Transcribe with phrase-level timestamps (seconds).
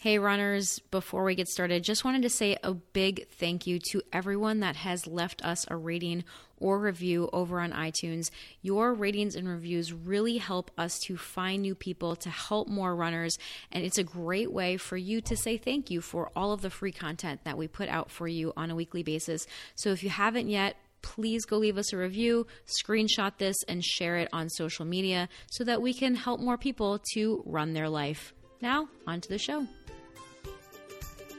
[0.00, 4.00] Hey, runners, before we get started, just wanted to say a big thank you to
[4.12, 6.22] everyone that has left us a rating
[6.56, 8.30] or review over on iTunes.
[8.62, 13.38] Your ratings and reviews really help us to find new people, to help more runners,
[13.72, 16.70] and it's a great way for you to say thank you for all of the
[16.70, 19.48] free content that we put out for you on a weekly basis.
[19.74, 22.46] So if you haven't yet, please go leave us a review,
[22.84, 27.00] screenshot this, and share it on social media so that we can help more people
[27.14, 28.32] to run their life.
[28.60, 29.66] Now, on to the show.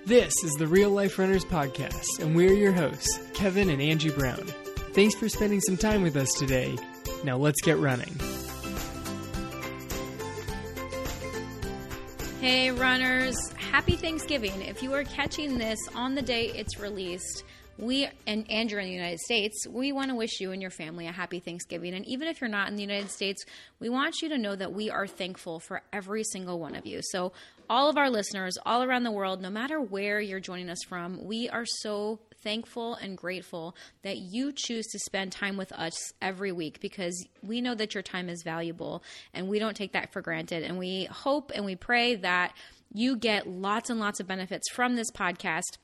[0.10, 4.44] This is the Real Life Runners Podcast, and we're your hosts, Kevin and Angie Brown.
[4.94, 6.76] Thanks for spending some time with us today.
[7.24, 8.16] Now let's get running.
[12.42, 14.60] Hey, runners, happy Thanksgiving.
[14.64, 17.44] If you are catching this on the day it's released,
[17.80, 20.72] we and, and you're in the United States, we want to wish you and your
[20.72, 21.94] family a happy Thanksgiving.
[21.94, 23.46] And even if you're not in the United States,
[23.80, 27.00] we want you to know that we are thankful for every single one of you.
[27.02, 27.32] So,
[27.70, 31.24] all of our listeners all around the world, no matter where you're joining us from,
[31.24, 36.52] we are so thankful and grateful that you choose to spend time with us every
[36.52, 39.04] week because we know that your time is valuable
[39.36, 40.64] and we don't take that for granted.
[40.64, 42.54] And we hope and we pray that
[42.92, 45.78] you get lots and lots of benefits from this podcast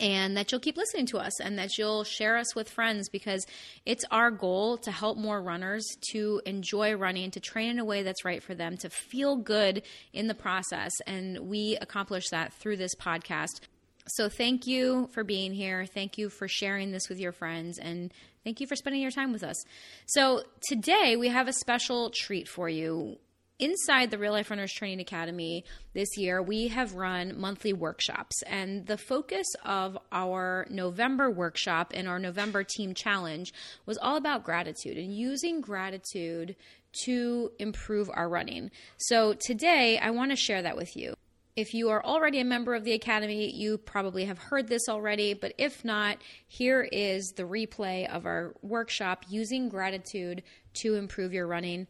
[0.00, 3.46] and that you'll keep listening to us and that you'll share us with friends because
[3.84, 8.02] it's our goal to help more runners to enjoy running, to train in a way
[8.02, 10.92] that's right for them, to feel good in the process.
[11.06, 13.60] And we accomplish that through this podcast.
[14.08, 15.86] So thank you for being here.
[15.86, 18.12] Thank you for sharing this with your friends and
[18.44, 19.62] thank you for spending your time with us.
[20.06, 23.18] So today we have a special treat for you
[23.62, 28.42] inside the Real Life Runners Training Academy this year, we have run monthly workshops.
[28.48, 33.54] And the focus of our November workshop and our November team challenge
[33.86, 36.56] was all about gratitude and using gratitude
[37.04, 38.72] to improve our running.
[38.96, 41.14] So today, I want to share that with you.
[41.54, 45.34] If you are already a member of the Academy, you probably have heard this already,
[45.34, 46.16] but if not,
[46.48, 50.42] here is the replay of our workshop using gratitude
[50.82, 51.86] to improve your running.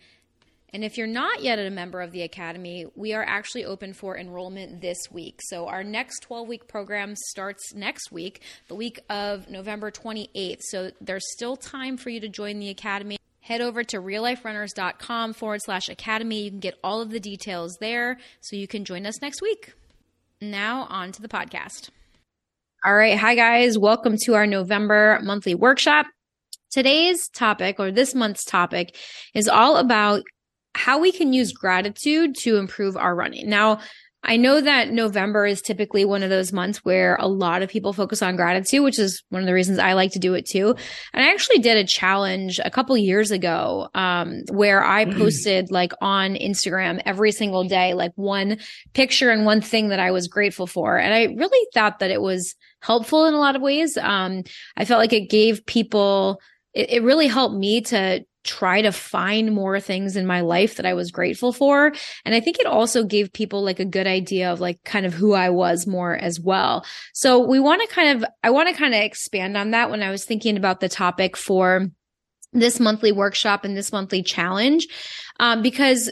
[0.74, 4.16] And if you're not yet a member of the Academy, we are actually open for
[4.16, 5.40] enrollment this week.
[5.42, 10.62] So our next 12 week program starts next week, the week of November 28th.
[10.62, 13.18] So there's still time for you to join the Academy.
[13.40, 16.44] Head over to realliferunners.com forward slash academy.
[16.44, 19.74] You can get all of the details there so you can join us next week.
[20.40, 21.90] Now, on to the podcast.
[22.82, 23.18] All right.
[23.18, 23.76] Hi, guys.
[23.76, 26.06] Welcome to our November monthly workshop.
[26.70, 28.96] Today's topic, or this month's topic,
[29.34, 30.22] is all about
[30.74, 33.48] how we can use gratitude to improve our running.
[33.48, 33.80] Now,
[34.24, 37.92] I know that November is typically one of those months where a lot of people
[37.92, 40.76] focus on gratitude, which is one of the reasons I like to do it too.
[41.12, 45.18] And I actually did a challenge a couple years ago, um, where I mm.
[45.18, 48.58] posted like on Instagram every single day, like one
[48.92, 50.96] picture and one thing that I was grateful for.
[50.98, 53.96] And I really thought that it was helpful in a lot of ways.
[53.96, 54.44] Um,
[54.76, 56.40] I felt like it gave people,
[56.74, 60.86] it, it really helped me to try to find more things in my life that
[60.86, 61.92] I was grateful for.
[62.24, 65.14] And I think it also gave people like a good idea of like kind of
[65.14, 66.84] who I was more as well.
[67.14, 70.02] So we want to kind of, I want to kind of expand on that when
[70.02, 71.88] I was thinking about the topic for
[72.52, 74.86] this monthly workshop and this monthly challenge,
[75.40, 76.10] um, because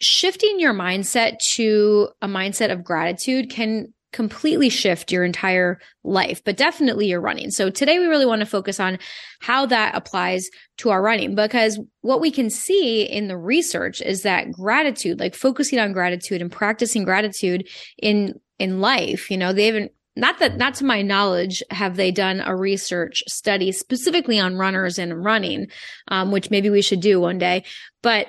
[0.00, 6.56] shifting your mindset to a mindset of gratitude can completely shift your entire life, but
[6.56, 7.52] definitely your running.
[7.52, 8.98] So today we really want to focus on
[9.38, 14.22] how that applies to our running because what we can see in the research is
[14.22, 19.66] that gratitude, like focusing on gratitude and practicing gratitude in in life, you know, they
[19.66, 24.56] haven't not that not to my knowledge have they done a research study specifically on
[24.56, 25.68] runners and running
[26.08, 27.62] um, which maybe we should do one day
[28.02, 28.26] but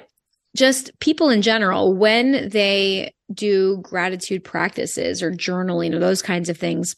[0.60, 6.58] just people in general when they do gratitude practices or journaling or those kinds of
[6.58, 6.96] things,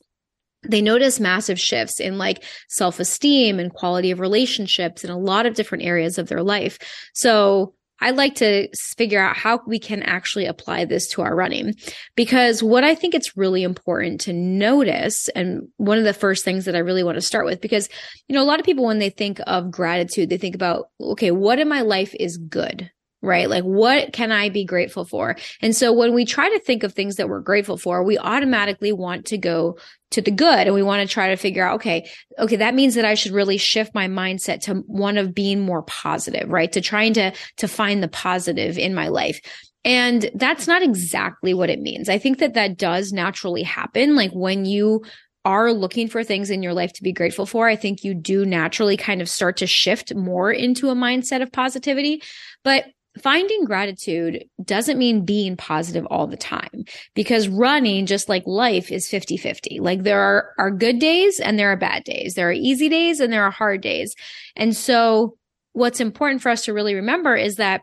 [0.67, 5.45] they notice massive shifts in like self esteem and quality of relationships in a lot
[5.45, 6.79] of different areas of their life.
[7.13, 8.67] So I like to
[8.97, 11.75] figure out how we can actually apply this to our running
[12.15, 16.65] because what I think it's really important to notice and one of the first things
[16.65, 17.89] that I really want to start with because
[18.27, 21.29] you know a lot of people when they think of gratitude they think about okay
[21.29, 22.89] what in my life is good
[23.21, 23.49] right?
[23.49, 25.35] Like, what can I be grateful for?
[25.61, 28.91] And so when we try to think of things that we're grateful for, we automatically
[28.91, 29.77] want to go
[30.11, 32.09] to the good and we want to try to figure out, okay,
[32.39, 35.83] okay, that means that I should really shift my mindset to one of being more
[35.83, 36.71] positive, right?
[36.71, 39.39] To trying to, to find the positive in my life.
[39.83, 42.09] And that's not exactly what it means.
[42.09, 44.15] I think that that does naturally happen.
[44.15, 45.03] Like when you
[45.43, 48.45] are looking for things in your life to be grateful for, I think you do
[48.45, 52.21] naturally kind of start to shift more into a mindset of positivity.
[52.63, 52.85] But
[53.19, 59.09] finding gratitude doesn't mean being positive all the time because running, just like life, is
[59.09, 59.79] 50 50.
[59.79, 62.35] Like there are, are good days and there are bad days.
[62.35, 64.15] There are easy days and there are hard days.
[64.55, 65.37] And so,
[65.73, 67.81] what's important for us to really remember is that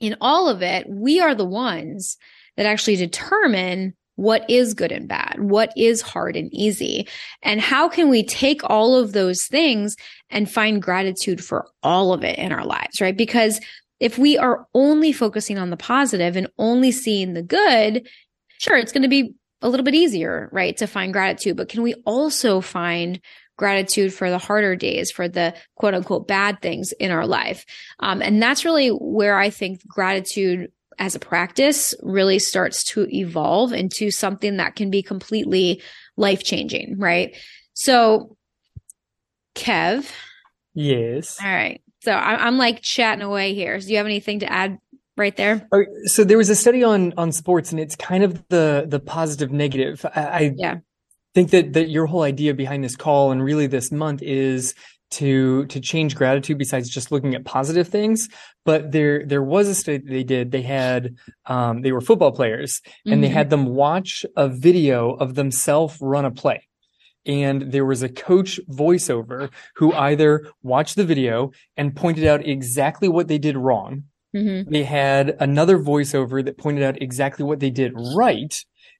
[0.00, 2.16] in all of it, we are the ones
[2.56, 7.08] that actually determine what is good and bad, what is hard and easy,
[7.42, 9.96] and how can we take all of those things
[10.28, 13.16] and find gratitude for all of it in our lives, right?
[13.16, 13.60] Because
[14.00, 18.08] if we are only focusing on the positive and only seeing the good,
[18.58, 21.56] sure, it's going to be a little bit easier, right, to find gratitude.
[21.56, 23.20] But can we also find
[23.58, 27.66] gratitude for the harder days, for the quote unquote bad things in our life?
[28.00, 33.72] Um, and that's really where I think gratitude as a practice really starts to evolve
[33.72, 35.82] into something that can be completely
[36.16, 37.36] life changing, right?
[37.74, 38.36] So,
[39.54, 40.10] Kev.
[40.74, 41.38] Yes.
[41.42, 41.82] All right.
[42.02, 43.78] So I, am like chatting away here.
[43.78, 44.78] Do you have anything to add
[45.16, 45.68] right there?
[46.06, 49.50] So there was a study on on sports, and it's kind of the the positive
[49.50, 50.04] negative.
[50.14, 50.76] I, I yeah.
[51.34, 54.74] think that that your whole idea behind this call and really this month is
[55.10, 58.28] to to change gratitude besides just looking at positive things
[58.64, 62.80] but there there was a study they did they had um, they were football players
[63.04, 63.22] and mm-hmm.
[63.22, 66.66] they had them watch a video of themselves run a play
[67.26, 73.08] and there was a coach voiceover who either watched the video and pointed out exactly
[73.08, 74.04] what they did wrong.
[74.34, 74.70] Mm-hmm.
[74.70, 78.54] They had another voiceover that pointed out exactly what they did right.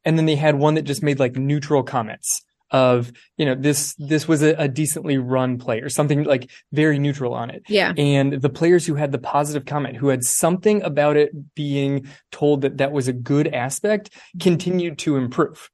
[0.05, 3.94] And then they had one that just made like neutral comments of, you know, this,
[3.99, 7.62] this was a, a decently run play or something like very neutral on it.
[7.69, 7.93] Yeah.
[7.96, 12.61] And the players who had the positive comment, who had something about it being told
[12.62, 15.70] that that was a good aspect continued to improve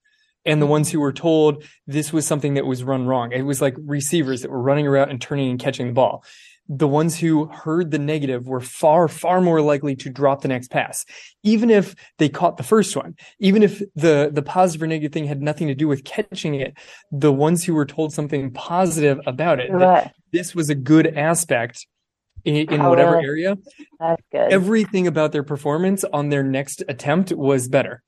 [0.46, 3.32] and the ones who were told this was something that was run wrong.
[3.32, 6.24] It was like receivers that were running around and turning and catching the ball.
[6.68, 10.70] The ones who heard the negative were far, far more likely to drop the next
[10.70, 11.04] pass,
[11.44, 13.14] even if they caught the first one.
[13.38, 16.76] Even if the, the positive or negative thing had nothing to do with catching it,
[17.12, 20.10] the ones who were told something positive about it, right.
[20.32, 21.86] this was a good aspect
[22.44, 23.56] in, in oh, whatever area.
[24.00, 24.52] That's good.
[24.52, 28.02] Everything about their performance on their next attempt was better.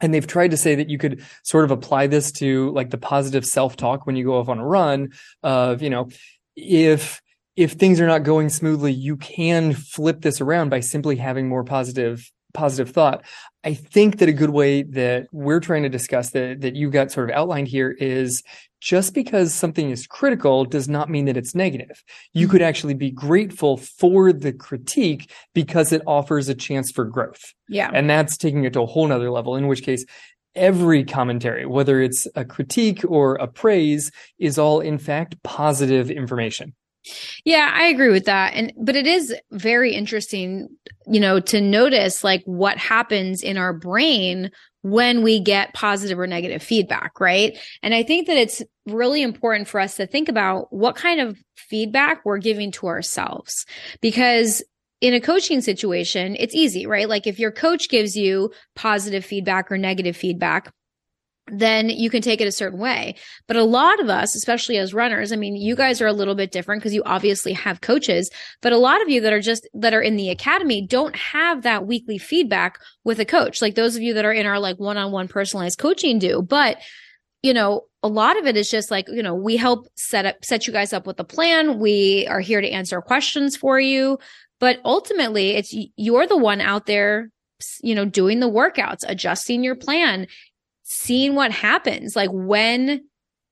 [0.00, 2.98] And they've tried to say that you could sort of apply this to like the
[2.98, 5.10] positive self-talk when you go off on a run
[5.42, 6.08] of, you know,
[6.56, 7.20] if
[7.56, 11.64] if things are not going smoothly, you can flip this around by simply having more
[11.64, 13.24] positive positive thought.
[13.64, 17.12] I think that a good way that we're trying to discuss that that you got
[17.12, 18.42] sort of outlined here is
[18.80, 22.02] just because something is critical does not mean that it's negative.
[22.32, 22.68] You could mm-hmm.
[22.68, 27.54] actually be grateful for the critique because it offers a chance for growth.
[27.68, 27.90] Yeah.
[27.92, 30.04] And that's taking it to a whole nother level, in which case
[30.54, 36.74] every commentary, whether it's a critique or a praise, is all in fact positive information.
[37.44, 38.54] Yeah, I agree with that.
[38.54, 40.68] And but it is very interesting,
[41.06, 44.50] you know, to notice like what happens in our brain
[44.82, 47.58] when we get positive or negative feedback, right?
[47.82, 51.38] And I think that it's really important for us to think about what kind of
[51.56, 53.66] feedback we're giving to ourselves
[54.00, 54.62] because
[55.00, 57.08] in a coaching situation, it's easy, right?
[57.08, 60.72] Like if your coach gives you positive feedback or negative feedback,
[61.50, 63.14] then you can take it a certain way.
[63.46, 66.34] But a lot of us, especially as runners, I mean, you guys are a little
[66.34, 68.30] bit different because you obviously have coaches,
[68.60, 71.62] but a lot of you that are just, that are in the academy don't have
[71.62, 73.62] that weekly feedback with a coach.
[73.62, 76.42] Like those of you that are in our like one on one personalized coaching do.
[76.42, 76.78] But,
[77.42, 80.44] you know, a lot of it is just like, you know, we help set up,
[80.44, 81.78] set you guys up with a plan.
[81.78, 84.18] We are here to answer questions for you.
[84.60, 87.30] But ultimately, it's you're the one out there
[87.82, 90.26] you know, doing the workouts, adjusting your plan,
[90.88, 92.16] seeing what happens.
[92.16, 93.02] Like when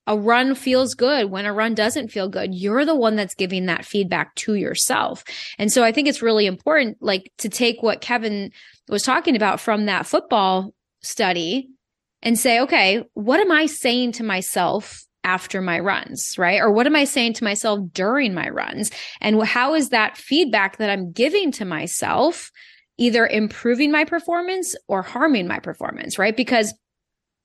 [0.06, 3.66] a run feels good, when a run doesn't feel good, you're the one that's giving
[3.66, 5.22] that feedback to yourself.
[5.58, 8.52] And so I think it's really important, like to take what Kevin
[8.88, 11.68] was talking about from that football study
[12.22, 16.60] and say, okay, what am I saying to myself after my runs, right?
[16.60, 18.90] Or what am I saying to myself during my runs?
[19.20, 22.50] And how is that feedback that I'm giving to myself
[22.96, 26.34] either improving my performance or harming my performance, right?
[26.34, 26.72] Because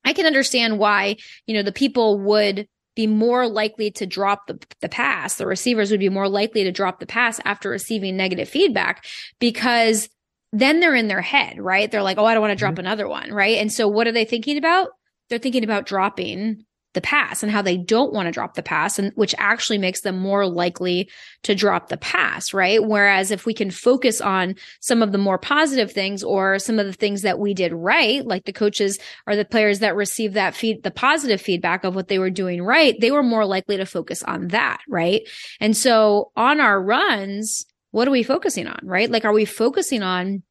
[0.03, 4.59] I can understand why, you know, the people would be more likely to drop the,
[4.81, 5.35] the pass.
[5.35, 9.05] The receivers would be more likely to drop the pass after receiving negative feedback
[9.39, 10.09] because
[10.51, 11.89] then they're in their head, right?
[11.89, 12.81] They're like, oh, I don't want to drop mm-hmm.
[12.81, 13.57] another one, right?
[13.57, 14.89] And so what are they thinking about?
[15.29, 18.99] They're thinking about dropping the pass and how they don't want to drop the pass
[18.99, 21.09] and which actually makes them more likely
[21.43, 22.83] to drop the pass, right?
[22.83, 26.85] Whereas if we can focus on some of the more positive things or some of
[26.85, 30.55] the things that we did right, like the coaches or the players that received that
[30.55, 33.85] feed, the positive feedback of what they were doing right, they were more likely to
[33.85, 35.21] focus on that, right?
[35.59, 39.09] And so on our runs, what are we focusing on, right?
[39.09, 40.43] Like, are we focusing on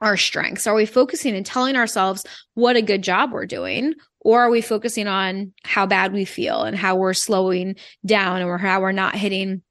[0.00, 0.66] our strengths?
[0.66, 3.94] Are we focusing and telling ourselves what a good job we're doing?
[4.20, 8.58] Or are we focusing on how bad we feel and how we're slowing down or
[8.58, 9.62] how we're not hitting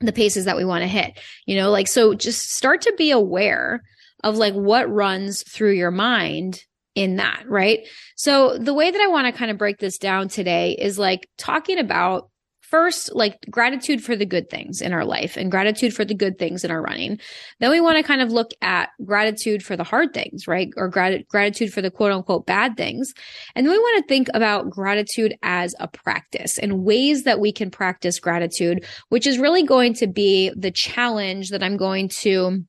[0.00, 1.18] the paces that we want to hit?
[1.46, 3.82] You know, like, so just start to be aware
[4.24, 7.86] of like what runs through your mind in that, right?
[8.16, 11.28] So the way that I want to kind of break this down today is like
[11.38, 12.28] talking about
[12.72, 16.38] first like gratitude for the good things in our life and gratitude for the good
[16.38, 17.20] things in our running.
[17.60, 20.70] Then we want to kind of look at gratitude for the hard things right?
[20.78, 23.12] Or grat- gratitude for the quote unquote bad things.
[23.54, 27.52] And then we want to think about gratitude as a practice and ways that we
[27.52, 32.64] can practice gratitude which is really going to be the challenge that i'm going to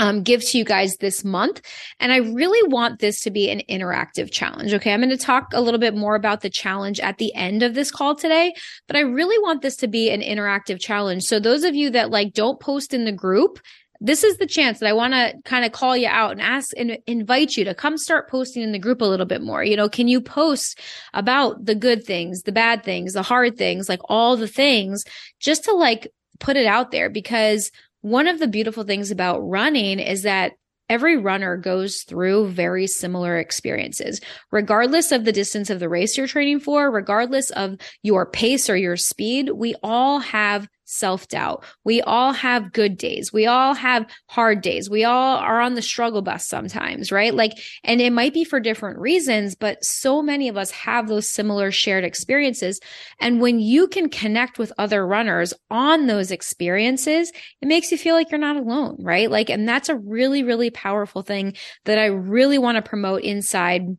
[0.00, 1.60] um, give to you guys this month.
[2.00, 4.72] And I really want this to be an interactive challenge.
[4.72, 4.92] Okay.
[4.92, 7.74] I'm going to talk a little bit more about the challenge at the end of
[7.74, 8.54] this call today,
[8.86, 11.24] but I really want this to be an interactive challenge.
[11.24, 13.60] So those of you that like don't post in the group,
[14.00, 16.70] this is the chance that I want to kind of call you out and ask
[16.78, 19.62] and invite you to come start posting in the group a little bit more.
[19.62, 20.80] You know, can you post
[21.12, 25.04] about the good things, the bad things, the hard things, like all the things
[25.38, 27.70] just to like put it out there because
[28.02, 30.52] one of the beautiful things about running is that
[30.88, 36.26] every runner goes through very similar experiences, regardless of the distance of the race you're
[36.26, 39.50] training for, regardless of your pace or your speed.
[39.50, 41.64] We all have self doubt.
[41.84, 43.32] We all have good days.
[43.32, 44.90] We all have hard days.
[44.90, 47.32] We all are on the struggle bus sometimes, right?
[47.32, 47.52] Like,
[47.84, 51.70] and it might be for different reasons, but so many of us have those similar
[51.70, 52.80] shared experiences.
[53.20, 57.32] And when you can connect with other runners on those experiences,
[57.62, 59.30] it makes you feel like you're not alone, right?
[59.30, 61.54] Like, and that's a really, really powerful thing
[61.84, 63.96] that I really want to promote inside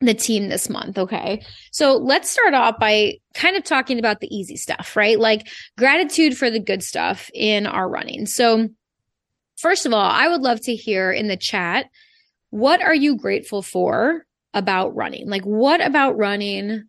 [0.00, 0.98] the team this month.
[0.98, 1.44] Okay.
[1.72, 5.18] So let's start off by kind of talking about the easy stuff, right?
[5.18, 8.26] Like gratitude for the good stuff in our running.
[8.26, 8.68] So,
[9.58, 11.86] first of all, I would love to hear in the chat
[12.48, 15.28] what are you grateful for about running?
[15.28, 16.84] Like, what about running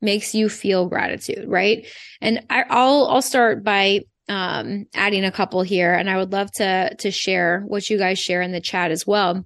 [0.00, 1.86] makes you feel gratitude, right?
[2.20, 6.52] And I, will I'll start by um, adding a couple here, and I would love
[6.52, 9.44] to to share what you guys share in the chat as well.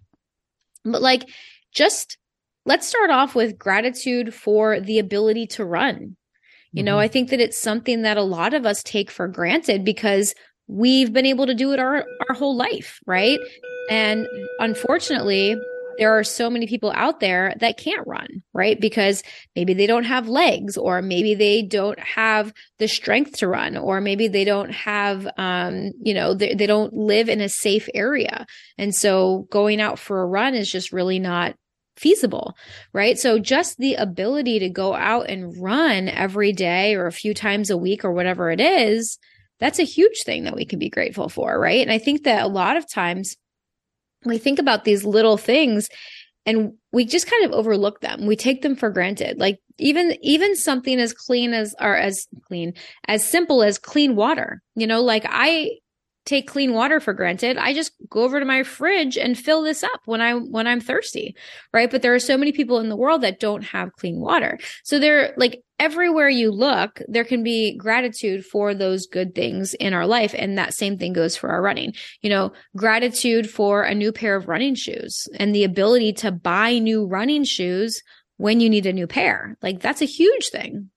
[0.84, 1.26] But like,
[1.72, 2.18] just
[2.64, 6.16] let's start off with gratitude for the ability to run.
[6.72, 6.86] You mm-hmm.
[6.86, 10.34] know, I think that it's something that a lot of us take for granted because
[10.66, 13.38] we've been able to do it our, our whole life, right?
[13.90, 14.26] And
[14.58, 15.56] unfortunately,
[15.98, 18.80] there are so many people out there that can't run, right?
[18.80, 19.22] Because
[19.54, 24.00] maybe they don't have legs, or maybe they don't have the strength to run, or
[24.00, 28.46] maybe they don't have, um, you know, they, they don't live in a safe area.
[28.76, 31.54] And so going out for a run is just really not
[31.96, 32.56] feasible,
[32.92, 33.18] right?
[33.18, 37.70] So just the ability to go out and run every day or a few times
[37.70, 39.18] a week or whatever it is,
[39.60, 41.80] that's a huge thing that we can be grateful for, right?
[41.80, 43.36] And I think that a lot of times
[44.24, 45.88] we think about these little things
[46.46, 48.26] and we just kind of overlook them.
[48.26, 49.38] We take them for granted.
[49.38, 52.74] Like even even something as clean as or as clean
[53.08, 54.60] as simple as clean water.
[54.74, 55.70] You know, like I
[56.24, 57.58] take clean water for granted.
[57.58, 60.80] I just go over to my fridge and fill this up when I when I'm
[60.80, 61.36] thirsty,
[61.72, 61.90] right?
[61.90, 64.58] But there are so many people in the world that don't have clean water.
[64.84, 69.92] So they're like everywhere you look, there can be gratitude for those good things in
[69.92, 71.92] our life and that same thing goes for our running.
[72.22, 76.78] You know, gratitude for a new pair of running shoes and the ability to buy
[76.78, 78.00] new running shoes
[78.36, 79.56] when you need a new pair.
[79.62, 80.90] Like that's a huge thing.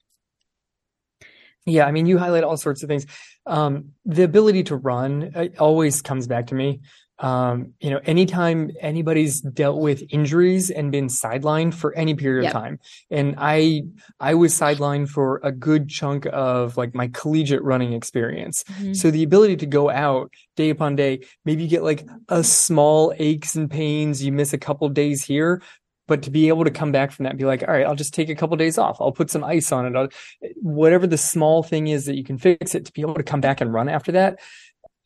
[1.67, 3.05] Yeah, I mean, you highlight all sorts of things.
[3.45, 6.79] Um, the ability to run always comes back to me.
[7.19, 12.55] Um, you know, anytime anybody's dealt with injuries and been sidelined for any period yep.
[12.55, 13.83] of time, and I,
[14.19, 18.63] I was sidelined for a good chunk of like my collegiate running experience.
[18.63, 18.93] Mm-hmm.
[18.93, 23.13] So the ability to go out day upon day, maybe you get like a small
[23.17, 25.61] aches and pains, you miss a couple days here,
[26.07, 27.95] but to be able to come back from that and be like, all right, I'll
[27.95, 28.99] just take a couple of days off.
[28.99, 29.95] I'll put some ice on it.
[29.95, 30.07] I'll,
[30.55, 33.41] whatever the small thing is that you can fix it to be able to come
[33.41, 34.39] back and run after that.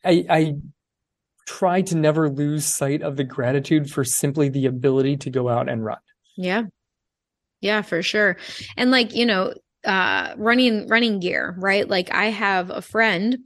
[0.04, 0.54] I, I
[1.46, 5.68] try to never lose sight of the gratitude for simply the ability to go out
[5.68, 5.98] and run.
[6.36, 6.64] Yeah.
[7.60, 8.36] Yeah, for sure.
[8.76, 9.54] And like, you know,
[9.84, 11.88] uh, running, running gear, right?
[11.88, 13.38] Like I have a friend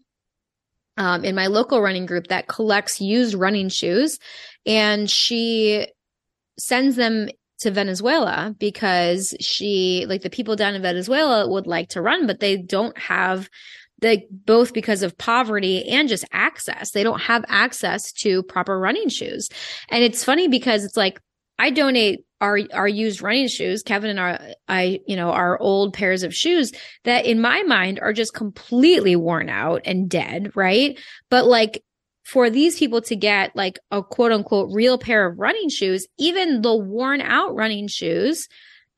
[0.98, 4.18] um, in my local running group that collects used running shoes
[4.66, 5.86] and she
[6.58, 7.28] sends them
[7.60, 12.40] to Venezuela because she, like the people down in Venezuela would like to run, but
[12.40, 13.48] they don't have
[14.00, 16.90] the both because of poverty and just access.
[16.90, 19.48] They don't have access to proper running shoes.
[19.88, 21.20] And it's funny because it's like
[21.58, 25.94] I donate our our used running shoes, Kevin and our I, you know, our old
[25.94, 26.72] pairs of shoes
[27.04, 30.98] that in my mind are just completely worn out and dead, right?
[31.30, 31.82] But like
[32.26, 36.60] for these people to get like a quote unquote real pair of running shoes, even
[36.60, 38.48] the worn out running shoes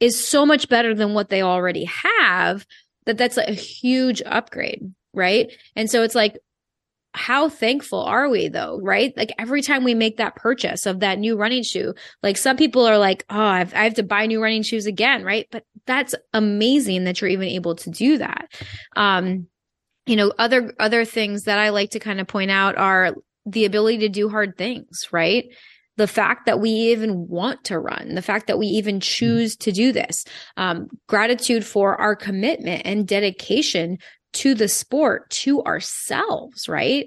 [0.00, 2.66] is so much better than what they already have
[3.04, 4.94] that that's a huge upgrade.
[5.12, 5.52] Right.
[5.76, 6.38] And so it's like,
[7.12, 9.14] how thankful are we though, right?
[9.14, 12.86] Like every time we make that purchase of that new running shoe, like some people
[12.86, 15.46] are like, oh, I've, I have to buy new running shoes again, right?
[15.50, 18.50] But that's amazing that you're even able to do that.
[18.96, 19.48] Um,
[20.08, 23.64] you know, other, other things that I like to kind of point out are the
[23.64, 25.44] ability to do hard things, right?
[25.96, 29.00] The fact that we even want to run, the fact that we even mm-hmm.
[29.00, 30.24] choose to do this,
[30.56, 33.98] um, gratitude for our commitment and dedication
[34.34, 37.06] to the sport, to ourselves, right?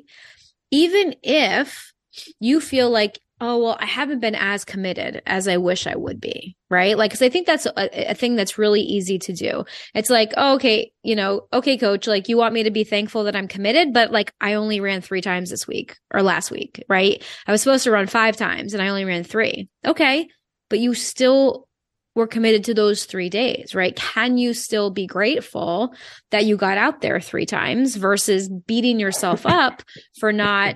[0.71, 1.91] Even if
[2.39, 6.21] you feel like oh, well, I haven't been as committed as I wish I would
[6.21, 6.55] be.
[6.69, 6.95] Right.
[6.95, 9.65] Like, cause I think that's a, a thing that's really easy to do.
[9.95, 13.23] It's like, oh, okay, you know, okay, coach, like you want me to be thankful
[13.25, 16.83] that I'm committed, but like I only ran three times this week or last week.
[16.87, 17.21] Right.
[17.47, 19.67] I was supposed to run five times and I only ran three.
[19.85, 20.29] Okay.
[20.69, 21.67] But you still
[22.13, 23.95] were committed to those three days, right?
[23.95, 25.93] Can you still be grateful
[26.29, 29.81] that you got out there three times versus beating yourself up
[30.19, 30.75] for not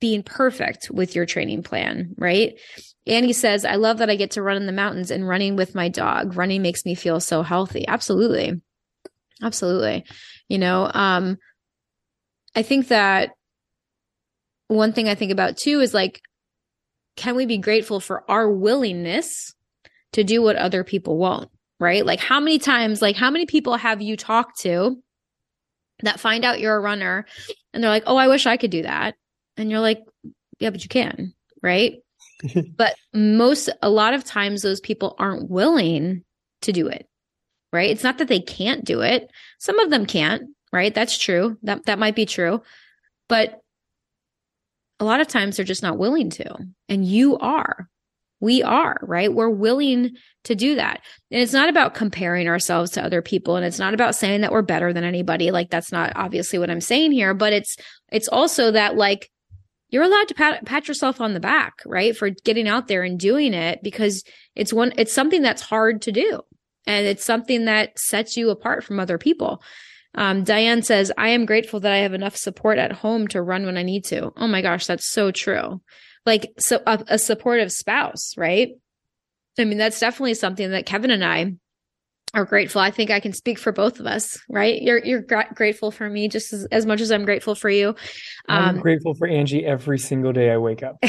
[0.00, 2.58] being perfect with your training plan, right?
[3.06, 5.74] Annie says, I love that I get to run in the mountains and running with
[5.74, 6.36] my dog.
[6.36, 7.86] Running makes me feel so healthy.
[7.86, 8.60] Absolutely.
[9.42, 10.04] Absolutely.
[10.48, 11.36] You know, um,
[12.54, 13.32] I think that
[14.68, 16.22] one thing I think about too is like,
[17.16, 19.54] can we be grateful for our willingness
[20.12, 21.50] to do what other people won't?
[21.80, 22.06] Right?
[22.06, 24.96] Like, how many times, like, how many people have you talked to
[26.02, 27.26] that find out you're a runner
[27.72, 29.16] and they're like, oh, I wish I could do that?
[29.56, 30.02] And you're like,
[30.58, 31.96] yeah, but you can, right?
[32.76, 36.24] but most, a lot of times, those people aren't willing
[36.62, 37.08] to do it,
[37.72, 37.90] right?
[37.90, 39.30] It's not that they can't do it.
[39.58, 40.94] Some of them can't, right?
[40.94, 41.58] That's true.
[41.62, 42.62] That, that might be true.
[43.28, 43.60] But
[45.00, 46.56] a lot of times they're just not willing to.
[46.88, 47.88] And you are.
[48.40, 49.32] We are, right?
[49.32, 51.00] We're willing to do that.
[51.30, 54.52] And it's not about comparing ourselves to other people and it's not about saying that
[54.52, 55.50] we're better than anybody.
[55.50, 57.76] Like that's not obviously what I'm saying here, but it's
[58.12, 59.30] it's also that like
[59.94, 62.16] you're allowed to pat, pat yourself on the back, right?
[62.16, 64.24] For getting out there and doing it because
[64.56, 66.40] it's one, it's something that's hard to do.
[66.84, 69.62] And it's something that sets you apart from other people.
[70.16, 73.66] Um, Diane says, I am grateful that I have enough support at home to run
[73.66, 74.32] when I need to.
[74.36, 75.80] Oh my gosh, that's so true.
[76.26, 78.70] Like so a, a supportive spouse, right?
[79.60, 81.54] I mean, that's definitely something that Kevin and I
[82.34, 82.80] are grateful.
[82.80, 84.82] I think I can speak for both of us, right?
[84.82, 87.90] You're you're grateful for me just as, as much as I'm grateful for you.
[88.48, 90.96] Um, I'm grateful for Angie every single day I wake up.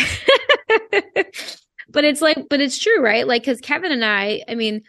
[1.90, 3.28] but it's like, but it's true, right?
[3.28, 4.84] Like, because Kevin and I, I mean,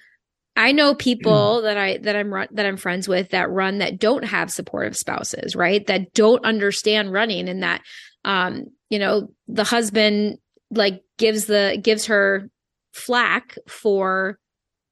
[0.57, 3.99] I know people that I that I'm run, that I'm friends with that run that
[3.99, 5.87] don't have supportive spouses, right?
[5.87, 7.83] That don't understand running, and that,
[8.25, 10.39] um, you know, the husband
[10.71, 12.51] like gives the gives her
[12.93, 14.39] flack for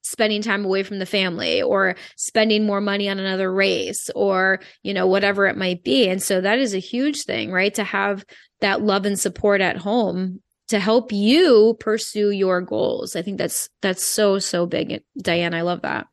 [0.05, 4.95] spending time away from the family or spending more money on another race or, you
[4.95, 6.09] know, whatever it might be.
[6.09, 7.75] And so that is a huge thing, right?
[7.75, 8.25] To have
[8.61, 13.17] that love and support at home to help you pursue your goals.
[13.17, 15.03] I think that's that's so so big.
[15.19, 16.07] Diane, I love that.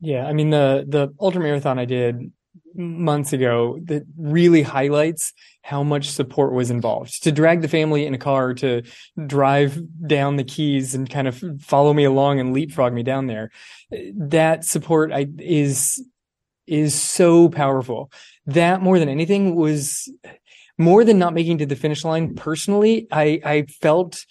[0.00, 2.32] Yeah, I mean the the ultra marathon I did
[2.74, 7.22] months ago that really highlights how much support was involved.
[7.24, 8.82] To drag the family in a car to
[9.26, 13.50] drive down the keys and kind of follow me along and leapfrog me down there
[14.14, 16.04] that support I, is
[16.66, 18.12] is so powerful.
[18.46, 20.12] That more than anything was
[20.78, 22.34] more than not making to the finish line.
[22.34, 24.24] Personally i i felt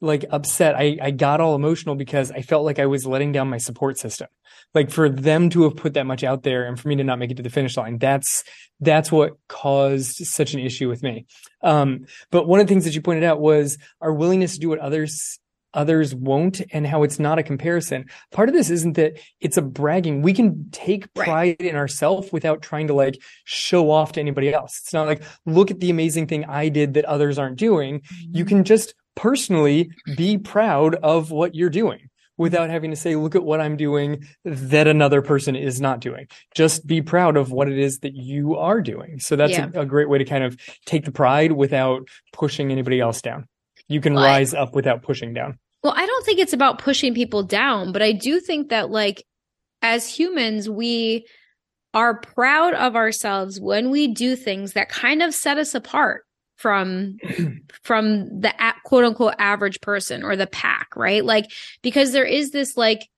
[0.00, 0.74] like upset.
[0.74, 3.98] I i got all emotional because i felt like i was letting down my support
[3.98, 4.28] system
[4.74, 7.18] like for them to have put that much out there and for me to not
[7.18, 8.44] make it to the finish line that's
[8.80, 11.26] that's what caused such an issue with me.
[11.62, 14.68] Um, but one of the things that you pointed out was our willingness to do
[14.68, 15.38] what others
[15.74, 18.06] others won't and how it's not a comparison.
[18.30, 20.22] Part of this isn't that it's a bragging.
[20.22, 21.68] We can take pride right.
[21.68, 24.80] in ourselves without trying to like show off to anybody else.
[24.82, 28.02] It's not like look at the amazing thing i did that others aren't doing.
[28.20, 28.48] You mm-hmm.
[28.48, 32.72] can just personally be proud of what you're doing without mm-hmm.
[32.72, 36.26] having to say, look at what I'm doing that another person is not doing.
[36.54, 39.18] Just be proud of what it is that you are doing.
[39.20, 39.70] So that's yeah.
[39.74, 43.46] a, a, great way to kind of take the pride without pushing anybody else down.
[43.88, 45.58] You can well, rise up without pushing down.
[45.82, 49.24] Well, I don't think it's about pushing people down, but I do think that like
[49.82, 51.26] as humans, we
[51.94, 56.25] are proud of ourselves when we do things that kind of set us apart
[56.56, 57.18] from
[57.82, 58.52] from the
[58.84, 61.50] quote unquote average person or the pack right like
[61.82, 63.08] because there is this like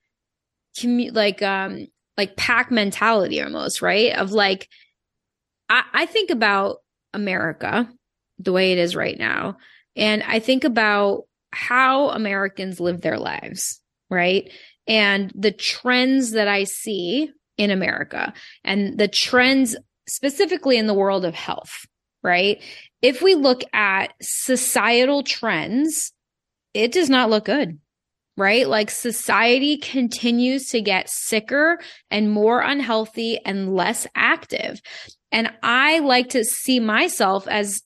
[0.77, 4.69] commu- like um like pack mentality almost right of like
[5.69, 6.79] I, I think about
[7.15, 7.89] america
[8.39, 9.57] the way it is right now.
[9.97, 14.51] And I think about how Americans live their lives, right?
[14.87, 18.33] And the trends that I see in America
[18.65, 19.77] and the trends
[20.09, 21.87] specifically in the world of health,
[22.23, 22.61] right?
[23.03, 26.13] If we look at societal trends,
[26.75, 27.79] it does not look good
[28.39, 28.69] right?
[28.69, 34.81] Like society continues to get sicker and more unhealthy and less active.
[35.33, 37.83] And I like to see myself as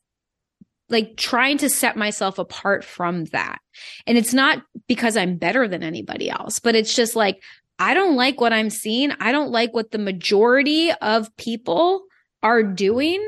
[0.91, 3.61] like trying to set myself apart from that.
[4.07, 7.43] And it's not because I'm better than anybody else, but it's just like,
[7.79, 9.11] I don't like what I'm seeing.
[9.13, 12.03] I don't like what the majority of people
[12.43, 13.27] are doing.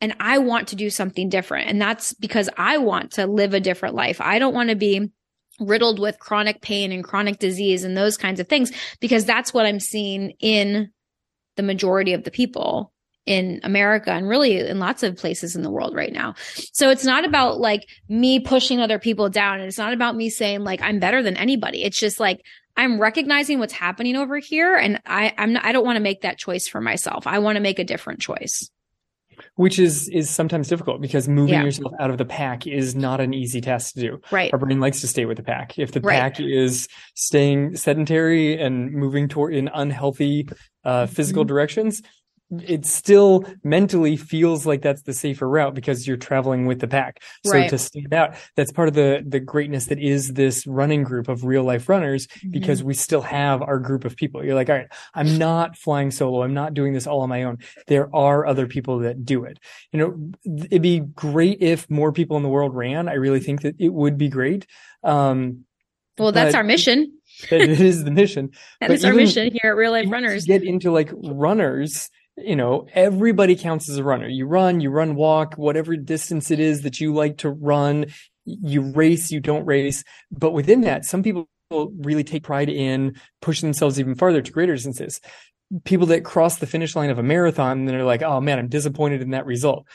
[0.00, 1.68] And I want to do something different.
[1.68, 4.20] And that's because I want to live a different life.
[4.20, 5.10] I don't want to be
[5.60, 9.66] riddled with chronic pain and chronic disease and those kinds of things because that's what
[9.66, 10.90] I'm seeing in
[11.56, 12.92] the majority of the people
[13.26, 16.34] in America and really in lots of places in the world right now.
[16.72, 20.30] So it's not about like me pushing other people down and it's not about me
[20.30, 21.82] saying like I'm better than anybody.
[21.82, 22.40] It's just like
[22.76, 26.22] I'm recognizing what's happening over here and I I'm not, I don't want to make
[26.22, 27.26] that choice for myself.
[27.26, 28.70] I want to make a different choice
[29.56, 31.64] which is is sometimes difficult because moving yeah.
[31.64, 34.20] yourself out of the pack is not an easy task to do.
[34.30, 34.52] Right.
[34.52, 35.78] Our brain likes to stay with the pack.
[35.78, 36.18] If the right.
[36.18, 40.48] pack is staying sedentary and moving toward in unhealthy
[40.84, 41.48] uh, physical mm-hmm.
[41.48, 42.02] directions,
[42.50, 47.22] it still mentally feels like that's the safer route because you're traveling with the pack.
[47.44, 47.68] So right.
[47.68, 51.44] to stand out, that's part of the the greatness that is this running group of
[51.44, 52.50] real life runners mm-hmm.
[52.50, 54.42] because we still have our group of people.
[54.42, 56.42] You're like, all right, I'm not flying solo.
[56.42, 57.58] I'm not doing this all on my own.
[57.86, 59.58] There are other people that do it.
[59.92, 63.08] You know, it'd be great if more people in the world ran.
[63.08, 64.66] I really think that it would be great.
[65.04, 65.64] Um,
[66.18, 67.12] well, that's our mission.
[67.50, 68.50] it is the mission.
[68.80, 70.44] that is our mission here at Real Life Runners.
[70.44, 72.10] Get into like runners
[72.44, 74.28] you know, everybody counts as a runner.
[74.28, 78.06] You run, you run, walk, whatever distance it is that you like to run.
[78.44, 80.04] You race, you don't race.
[80.30, 84.74] But within that, some people really take pride in pushing themselves even farther to greater
[84.74, 85.20] distances.
[85.84, 88.68] People that cross the finish line of a marathon and they're like, oh man, I'm
[88.68, 89.86] disappointed in that result.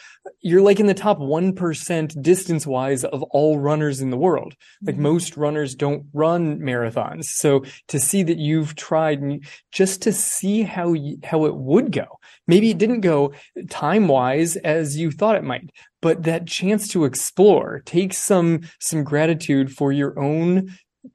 [0.41, 4.55] You're like in the top 1% distance wise of all runners in the world.
[4.83, 5.03] Like mm-hmm.
[5.03, 7.25] most runners don't run marathons.
[7.25, 9.21] So to see that you've tried
[9.71, 13.33] just to see how, you, how it would go Maybe it didn't go
[13.69, 15.69] time wise as you thought it might,
[16.01, 20.73] but that chance to explore takes some, some gratitude for your own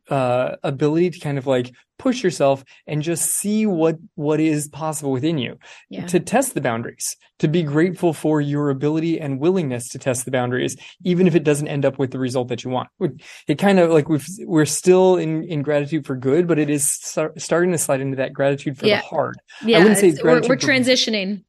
[0.08, 5.10] uh, ability to kind of like push yourself and just see what what is possible
[5.10, 5.58] within you
[5.90, 6.06] yeah.
[6.06, 10.30] to test the boundaries to be grateful for your ability and willingness to test the
[10.30, 12.88] boundaries even if it doesn't end up with the result that you want
[13.46, 16.90] it kind of like we've we're still in in gratitude for good but it is
[16.90, 19.00] start, starting to slide into that gratitude for yeah.
[19.00, 21.42] the hard yeah I wouldn't say we're, we're transitioning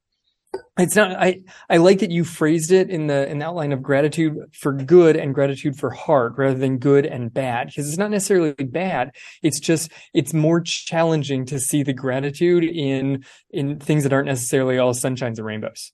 [0.80, 1.40] it's not i
[1.70, 5.16] i like that you phrased it in the in the outline of gratitude for good
[5.16, 9.12] and gratitude for hard rather than good and bad because it's not necessarily bad.
[9.44, 14.78] It's just it's more challenging to see the gratitude in in things that aren't necessarily
[14.78, 15.92] all sunshines and rainbows.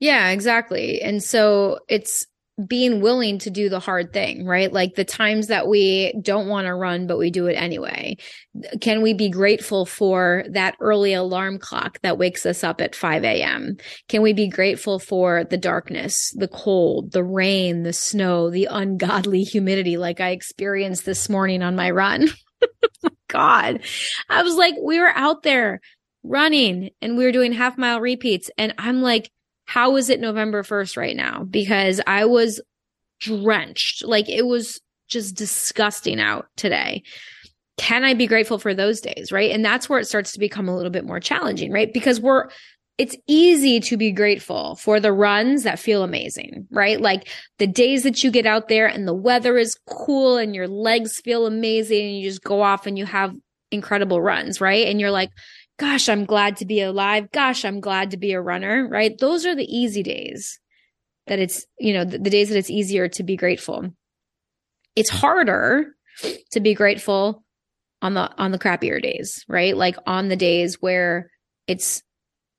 [0.00, 1.00] Yeah exactly.
[1.00, 2.26] And so it's
[2.66, 4.72] being willing to do the hard thing, right?
[4.72, 8.16] Like the times that we don't want to run, but we do it anyway.
[8.80, 13.24] Can we be grateful for that early alarm clock that wakes us up at 5
[13.24, 13.76] a.m.?
[14.08, 19.42] Can we be grateful for the darkness, the cold, the rain, the snow, the ungodly
[19.42, 22.28] humidity like I experienced this morning on my run?
[23.04, 23.80] Oh God,
[24.28, 25.80] I was like, we were out there
[26.22, 28.50] running and we were doing half mile repeats.
[28.56, 29.32] And I'm like,
[29.64, 31.44] how is it November 1st right now?
[31.44, 32.60] Because I was
[33.20, 34.04] drenched.
[34.04, 37.02] Like it was just disgusting out today.
[37.78, 39.32] Can I be grateful for those days?
[39.32, 39.50] Right.
[39.50, 41.92] And that's where it starts to become a little bit more challenging, right?
[41.92, 42.48] Because we're,
[42.98, 47.00] it's easy to be grateful for the runs that feel amazing, right?
[47.00, 50.68] Like the days that you get out there and the weather is cool and your
[50.68, 53.34] legs feel amazing and you just go off and you have
[53.70, 54.86] incredible runs, right?
[54.86, 55.30] And you're like,
[55.78, 57.30] gosh, I'm glad to be alive.
[57.32, 59.16] Gosh, I'm glad to be a runner, right?
[59.18, 60.58] Those are the easy days
[61.26, 63.90] that it's, you know, the, the days that it's easier to be grateful.
[64.96, 65.94] It's harder
[66.52, 67.42] to be grateful
[68.02, 69.76] on the on the crappier days, right?
[69.76, 71.30] Like on the days where
[71.66, 72.02] it's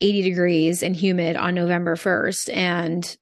[0.02, 3.18] 80 degrees and humid on November 1st and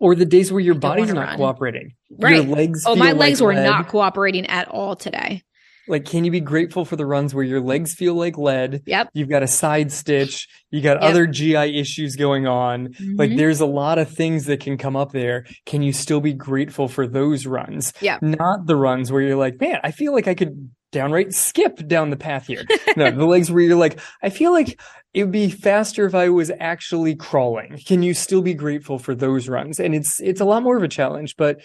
[0.00, 1.36] or the days where your body's not run.
[1.38, 1.92] cooperating.
[2.10, 2.36] Right.
[2.44, 3.64] Your legs Oh, my legs like were lead.
[3.64, 5.42] not cooperating at all today.
[5.88, 8.82] Like, can you be grateful for the runs where your legs feel like lead?
[8.86, 9.10] Yep.
[9.14, 10.48] You've got a side stitch.
[10.70, 11.10] You got yep.
[11.10, 12.88] other GI issues going on.
[12.88, 13.16] Mm-hmm.
[13.16, 15.46] Like, there's a lot of things that can come up there.
[15.64, 17.92] Can you still be grateful for those runs?
[18.00, 18.18] Yeah.
[18.20, 22.10] Not the runs where you're like, man, I feel like I could downright skip down
[22.10, 22.64] the path here.
[22.96, 24.80] No, the legs where you're like, I feel like
[25.12, 27.78] it would be faster if I was actually crawling.
[27.84, 29.80] Can you still be grateful for those runs?
[29.80, 31.60] And it's it's a lot more of a challenge, but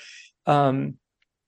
[0.46, 0.96] um,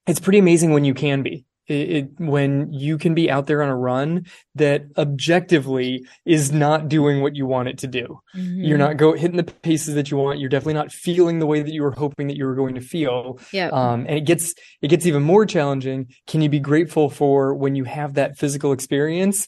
[0.08, 1.46] it's pretty amazing when you can be.
[1.68, 6.90] It, it, when you can be out there on a run that objectively is not
[6.90, 8.20] doing what you want it to do.
[8.36, 8.64] Mm-hmm.
[8.64, 10.40] You're not go hitting the paces that you want.
[10.40, 12.82] You're definitely not feeling the way that you were hoping that you were going to
[12.82, 13.40] feel.
[13.54, 13.70] Yeah.
[13.70, 16.08] Um, and it gets it gets even more challenging.
[16.28, 19.48] Can you be grateful for when you have that physical experience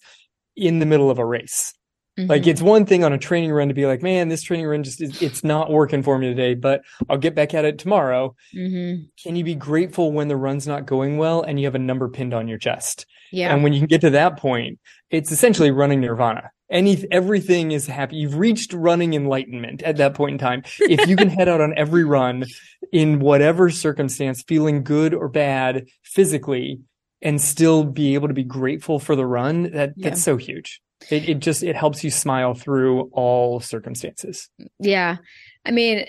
[0.55, 1.73] in the middle of a race?
[2.17, 2.29] Mm-hmm.
[2.29, 4.83] Like it's one thing on a training run to be like, man, this training run
[4.83, 8.35] just is, it's not working for me today, but I'll get back at it tomorrow.
[8.55, 9.03] Mm-hmm.
[9.21, 12.07] Can you be grateful when the run's not going well and you have a number
[12.07, 13.05] pinned on your chest?
[13.31, 13.53] Yeah.
[13.53, 16.51] And when you can get to that point, it's essentially running nirvana.
[16.69, 18.15] Any everything is happy.
[18.15, 20.63] You've reached running enlightenment at that point in time.
[20.79, 22.45] If you can head out on every run
[22.91, 26.79] in whatever circumstance, feeling good or bad physically,
[27.21, 30.09] and still be able to be grateful for the run, that yeah.
[30.09, 30.81] that's so huge.
[31.09, 34.49] It, it just it helps you smile through all circumstances.
[34.79, 35.17] Yeah.
[35.65, 36.05] I mean,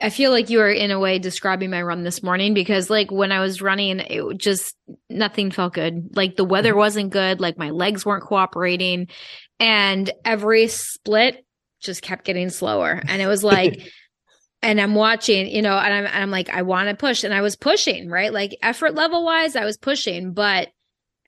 [0.00, 3.10] I feel like you are in a way describing my run this morning because like
[3.10, 4.76] when I was running, it just
[5.08, 6.16] nothing felt good.
[6.16, 6.78] Like the weather mm-hmm.
[6.78, 9.08] wasn't good, like my legs weren't cooperating,
[9.60, 11.44] and every split
[11.80, 13.00] just kept getting slower.
[13.06, 13.88] And it was like
[14.64, 17.22] and I'm watching, you know, and I'm and I'm like, I want to push.
[17.22, 18.32] And I was pushing, right?
[18.32, 20.68] Like effort level wise, I was pushing, but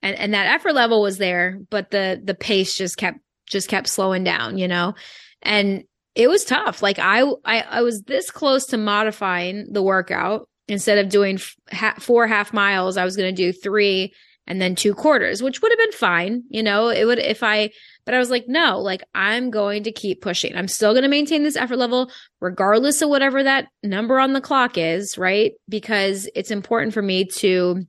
[0.01, 3.87] and and that effort level was there but the the pace just kept just kept
[3.87, 4.93] slowing down you know?
[5.41, 5.83] And
[6.15, 6.81] it was tough.
[6.81, 10.49] Like i i, I was this close to modifying the workout.
[10.67, 11.39] Instead of doing
[11.71, 14.13] f- four half miles i was going to do three
[14.47, 16.89] and then two quarters which would have been fine you know?
[16.89, 17.69] It would if i
[18.05, 20.55] but i was like no like i'm going to keep pushing.
[20.55, 24.41] I'm still going to maintain this effort level regardless of whatever that number on the
[24.41, 25.53] clock is right?
[25.69, 27.85] Because it's important for me to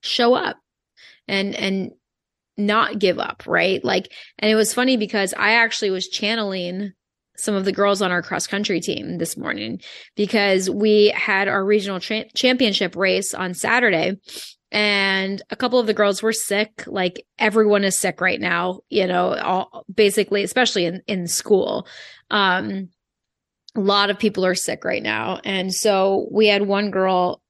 [0.00, 0.56] show up
[1.28, 1.92] and and
[2.56, 3.82] not give up, right?
[3.84, 6.92] Like and it was funny because I actually was channeling
[7.36, 9.80] some of the girls on our cross country team this morning
[10.14, 14.18] because we had our regional tra- championship race on Saturday
[14.70, 16.84] and a couple of the girls were sick.
[16.86, 21.86] Like everyone is sick right now you know all basically especially in in school.
[22.30, 22.90] Um
[23.76, 25.40] a lot of people are sick right now.
[25.44, 27.40] And so we had one girl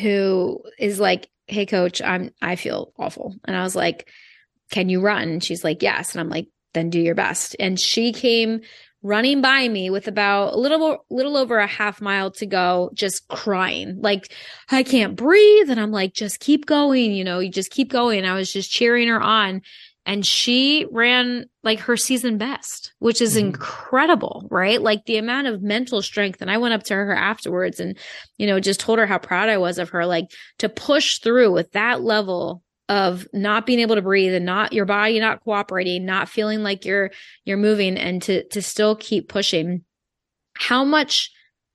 [0.00, 3.36] who is like hey coach i'm i feel awful.
[3.44, 4.08] And i was like
[4.70, 5.40] can you run?
[5.40, 6.12] She's like yes.
[6.12, 7.56] And i'm like then do your best.
[7.58, 8.60] And she came
[9.02, 13.26] running by me with about a little little over a half mile to go just
[13.28, 14.00] crying.
[14.00, 14.32] Like
[14.70, 15.70] i can't breathe.
[15.70, 18.24] And i'm like just keep going you know you just keep going.
[18.24, 19.62] I was just cheering her on
[20.06, 23.48] and she ran like her season best, which is mm-hmm.
[23.48, 24.80] incredible, right?
[24.80, 26.40] Like the amount of mental strength.
[26.40, 27.98] And I went up to her afterwards and,
[28.38, 31.52] you know, just told her how proud I was of her, like to push through
[31.52, 36.04] with that level of not being able to breathe and not your body not cooperating,
[36.04, 37.10] not feeling like you're
[37.44, 39.84] you're moving and to to still keep pushing.
[40.56, 41.30] How much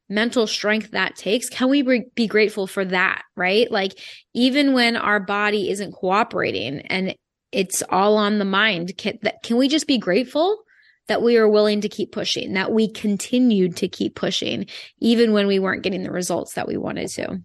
[0.10, 3.98] mental strength that takes can we be grateful for that right like
[4.36, 7.16] even when our body isn't cooperating and
[7.52, 8.98] it's all on the mind.
[8.98, 10.64] Can, that, can we just be grateful
[11.08, 14.66] that we are willing to keep pushing, that we continued to keep pushing,
[15.00, 17.42] even when we weren't getting the results that we wanted to?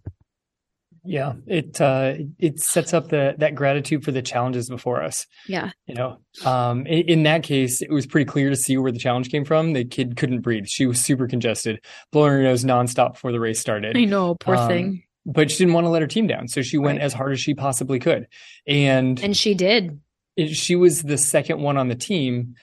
[1.02, 5.26] Yeah, it uh, it sets up the that gratitude for the challenges before us.
[5.48, 8.92] Yeah, you know, um, in, in, that case, it was pretty clear to see where
[8.92, 9.72] the challenge came from.
[9.72, 11.82] The kid couldn't breathe; she was super congested,
[12.12, 13.96] blowing her nose nonstop before the race started.
[13.96, 16.48] I know, poor um, thing but she didn't want to let her team down.
[16.48, 17.04] So she went right.
[17.04, 18.26] as hard as she possibly could.
[18.66, 20.00] And and she did.
[20.36, 22.54] It, she was the second one on the team.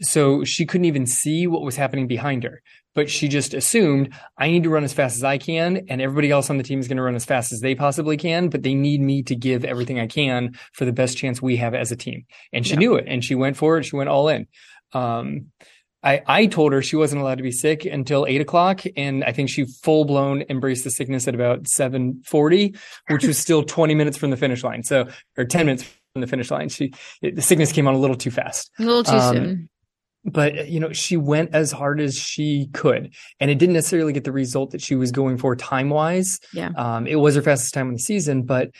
[0.00, 2.62] So she couldn't even see what was happening behind her.
[2.94, 6.32] But she just assumed I need to run as fast as I can, and everybody
[6.32, 8.48] else on the team is going to run as fast as they possibly can.
[8.48, 11.72] But they need me to give everything I can for the best chance we have
[11.72, 12.24] as a team.
[12.52, 12.78] And she yeah.
[12.80, 13.84] knew it, and she went for it.
[13.84, 14.48] She went all in.
[14.92, 15.52] Um,
[16.02, 18.82] I, I told her she wasn't allowed to be sick until eight o'clock.
[18.96, 22.74] And I think she full blown embraced the sickness at about 740,
[23.08, 24.82] which was still 20 minutes from the finish line.
[24.82, 26.68] So, or 10 minutes from the finish line.
[26.68, 28.70] She, it, the sickness came on a little too fast.
[28.78, 29.68] A little too um, soon.
[30.24, 34.24] But, you know, she went as hard as she could and it didn't necessarily get
[34.24, 36.40] the result that she was going for time wise.
[36.52, 36.70] Yeah.
[36.76, 38.70] Um, it was her fastest time in the season, but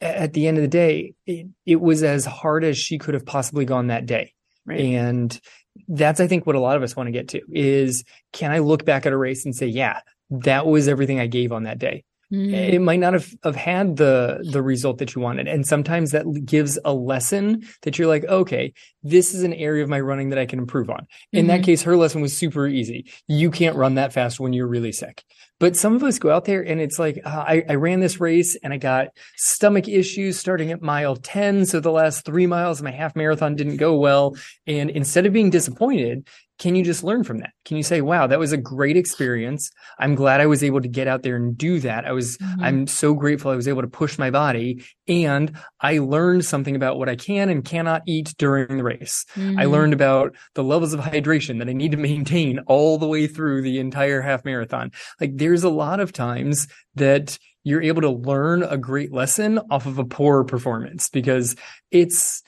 [0.00, 3.26] at the end of the day, it, it was as hard as she could have
[3.26, 4.32] possibly gone that day.
[4.66, 4.80] Right.
[4.80, 5.40] And
[5.86, 8.58] that's I think what a lot of us want to get to is can I
[8.58, 11.78] look back at a race and say, yeah, that was everything I gave on that
[11.78, 12.04] day.
[12.32, 12.52] Mm.
[12.52, 15.48] It might not have, have had the the result that you wanted.
[15.48, 19.88] And sometimes that gives a lesson that you're like, okay, this is an area of
[19.88, 21.06] my running that I can improve on.
[21.32, 21.48] In mm-hmm.
[21.48, 23.10] that case, her lesson was super easy.
[23.28, 25.24] You can't run that fast when you're really sick.
[25.60, 28.20] But some of us go out there and it's like, uh, I, I ran this
[28.20, 31.66] race and I got stomach issues starting at mile 10.
[31.66, 34.36] So the last three miles of my half marathon didn't go well.
[34.66, 37.50] And instead of being disappointed, can you just learn from that?
[37.64, 39.70] Can you say, wow, that was a great experience.
[39.98, 42.04] I'm glad I was able to get out there and do that.
[42.04, 42.62] I was, mm-hmm.
[42.62, 46.98] I'm so grateful I was able to push my body and I learned something about
[46.98, 49.24] what I can and cannot eat during the race.
[49.36, 49.58] Mm-hmm.
[49.58, 53.28] I learned about the levels of hydration that I need to maintain all the way
[53.28, 54.90] through the entire half marathon.
[55.20, 56.66] Like there's a lot of times
[56.96, 61.54] that you're able to learn a great lesson off of a poor performance because
[61.90, 62.42] it's,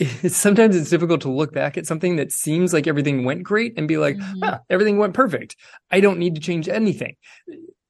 [0.00, 3.74] it's sometimes it's difficult to look back at something that seems like everything went great
[3.76, 4.40] and be like, mm-hmm.
[4.42, 5.56] ah, everything went perfect.
[5.90, 7.16] I don't need to change anything.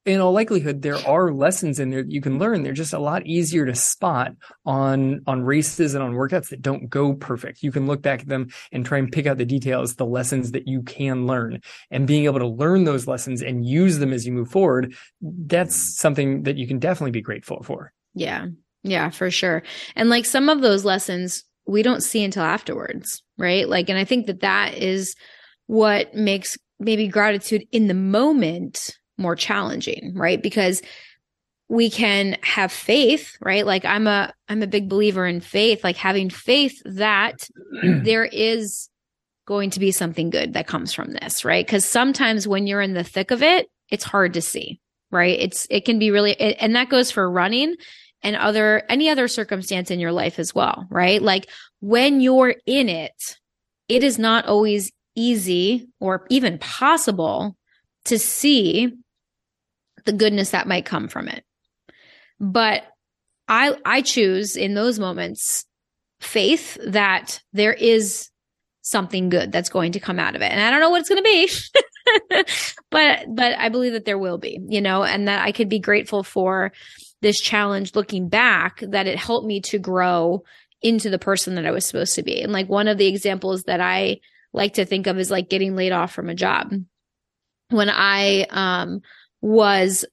[0.06, 2.62] In all likelihood, there are lessons in there that you can learn.
[2.62, 4.32] They're just a lot easier to spot
[4.64, 7.62] on on races and on workouts that don't go perfect.
[7.62, 10.52] You can look back at them and try and pick out the details, the lessons
[10.52, 11.60] that you can learn.
[11.90, 15.76] And being able to learn those lessons and use them as you move forward, that's
[15.76, 17.92] something that you can definitely be grateful for.
[18.14, 18.46] Yeah.
[18.82, 19.62] Yeah, for sure.
[19.94, 23.68] And like some of those lessons we don't see until afterwards, right?
[23.68, 25.14] Like, and I think that that is
[25.66, 30.42] what makes maybe gratitude in the moment more challenging, right?
[30.42, 30.82] Because
[31.68, 33.64] we can have faith, right?
[33.64, 37.48] Like I'm a I'm a big believer in faith, like having faith that
[37.82, 38.88] there is
[39.46, 41.66] going to be something good that comes from this, right?
[41.66, 44.80] Cuz sometimes when you're in the thick of it, it's hard to see,
[45.12, 45.38] right?
[45.38, 47.76] It's it can be really and that goes for running
[48.22, 51.22] and other any other circumstance in your life as well, right?
[51.22, 51.48] Like
[51.80, 53.38] when you're in it,
[53.88, 57.56] it is not always easy or even possible
[58.04, 58.92] to see
[60.04, 61.44] the goodness that might come from it.
[62.38, 62.84] But
[63.48, 65.64] I I choose in those moments
[66.20, 68.30] faith that there is
[68.82, 70.50] something good that's going to come out of it.
[70.50, 71.64] And I don't know what it's going to
[72.30, 72.44] be.
[72.90, 75.78] but but I believe that there will be, you know, and that I could be
[75.78, 76.72] grateful for
[77.22, 80.42] this challenge looking back that it helped me to grow
[80.82, 82.40] into the person that I was supposed to be.
[82.40, 84.20] And like one of the examples that I
[84.52, 86.72] like to think of is like getting laid off from a job.
[87.68, 89.02] When I um
[89.40, 90.04] was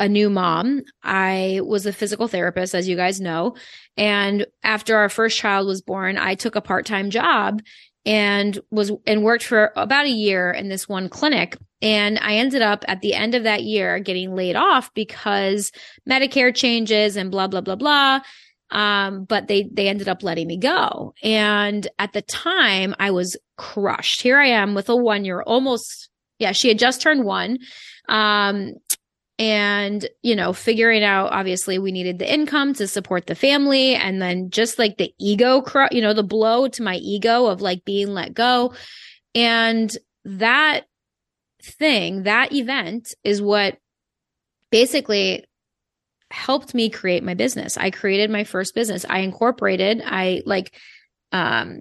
[0.00, 0.82] a new mom.
[1.04, 3.54] I was a physical therapist, as you guys know.
[3.98, 7.60] And after our first child was born, I took a part time job
[8.06, 11.56] and was and worked for about a year in this one clinic.
[11.82, 15.72] And I ended up at the end of that year getting laid off because
[16.08, 18.20] Medicare changes and blah, blah, blah, blah.
[18.70, 21.14] Um, but they, they ended up letting me go.
[21.22, 24.22] And at the time I was crushed.
[24.22, 27.58] Here I am with a one year, almost, yeah, she had just turned one.
[28.08, 28.74] Um,
[29.40, 34.20] and you know figuring out obviously we needed the income to support the family and
[34.20, 38.08] then just like the ego you know the blow to my ego of like being
[38.08, 38.74] let go
[39.34, 40.84] and that
[41.62, 43.78] thing that event is what
[44.70, 45.44] basically
[46.30, 47.76] helped me create my business.
[47.76, 49.04] I created my first business.
[49.08, 50.74] I incorporated i like
[51.32, 51.80] um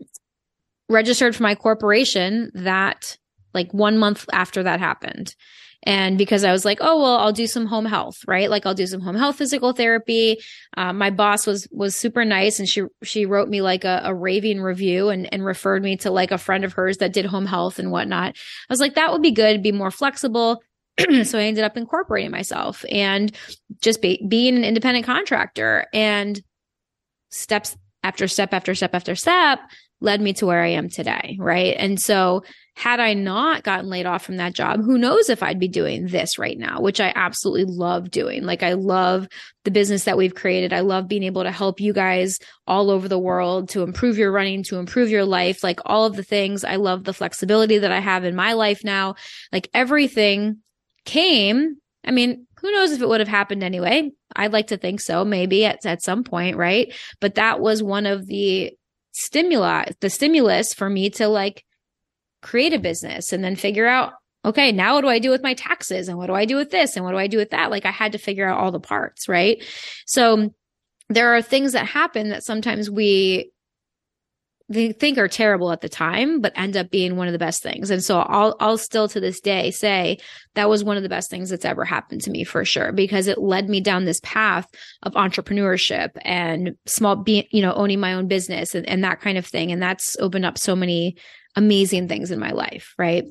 [0.90, 3.18] registered for my corporation that
[3.54, 5.36] like one month after that happened
[5.84, 8.50] and because I was like, oh, well, I'll do some home health, right?
[8.50, 10.38] Like I'll do some home health physical therapy.
[10.76, 14.14] Um, my boss was, was super nice and she, she wrote me like a, a
[14.14, 17.46] raving review and, and referred me to like a friend of hers that did home
[17.46, 18.36] health and whatnot.
[18.36, 20.62] I was like, that would be good, be more flexible.
[21.24, 23.32] so I ended up incorporating myself and
[23.82, 26.42] just be, being an independent contractor and
[27.32, 29.60] steps after step after step after step
[30.02, 31.38] led me to where I am today.
[31.40, 31.76] Right.
[31.78, 32.44] And so
[32.76, 36.08] had I not gotten laid off from that job, who knows if I'd be doing
[36.08, 38.44] this right now, which I absolutely love doing.
[38.46, 39.28] Like I love
[39.66, 40.72] the business that we've created.
[40.72, 44.32] I love being able to help you guys all over the world to improve your
[44.32, 46.64] running, to improve your life, like all of the things.
[46.64, 49.16] I love the flexibility that I have in my life now.
[49.52, 50.60] Like everything
[51.04, 51.76] came.
[52.06, 54.10] I mean, who knows if it would have happened anyway?
[54.38, 56.94] I'd like to think so, maybe at, at some point, right?
[57.20, 58.72] But that was one of the
[59.12, 61.64] stimuli, the stimulus for me to like
[62.42, 62.84] create a mm-hmm.
[62.84, 64.14] business and then figure out,
[64.46, 66.08] okay, now what do I do with my taxes?
[66.08, 66.96] And what do I do with this?
[66.96, 67.72] And what do I do with that?
[67.72, 69.62] Like I had to figure out all the parts, right?
[70.06, 70.54] So
[71.10, 73.52] there are things that happen that sometimes we
[74.72, 77.64] they think are terrible at the time, but end up being one of the best
[77.64, 77.90] things.
[77.90, 80.20] And so I'll, I'll still to this day say
[80.54, 83.26] that was one of the best things that's ever happened to me for sure, because
[83.26, 84.68] it led me down this path
[85.02, 89.40] of entrepreneurship and small, being, you know, owning my own business and, and that kind
[89.40, 89.72] of thing.
[89.72, 91.18] And that's opened up so many
[91.56, 92.94] amazing things in my life.
[93.00, 93.24] Right.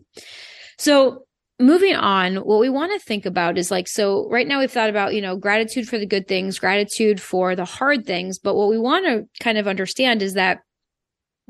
[0.77, 1.25] So
[1.61, 4.91] moving on, what we want to think about is like, so right now we've thought
[4.91, 8.41] about, you know, gratitude for the good things, gratitude for the hard things.
[8.41, 10.59] But what we want to kind of understand is that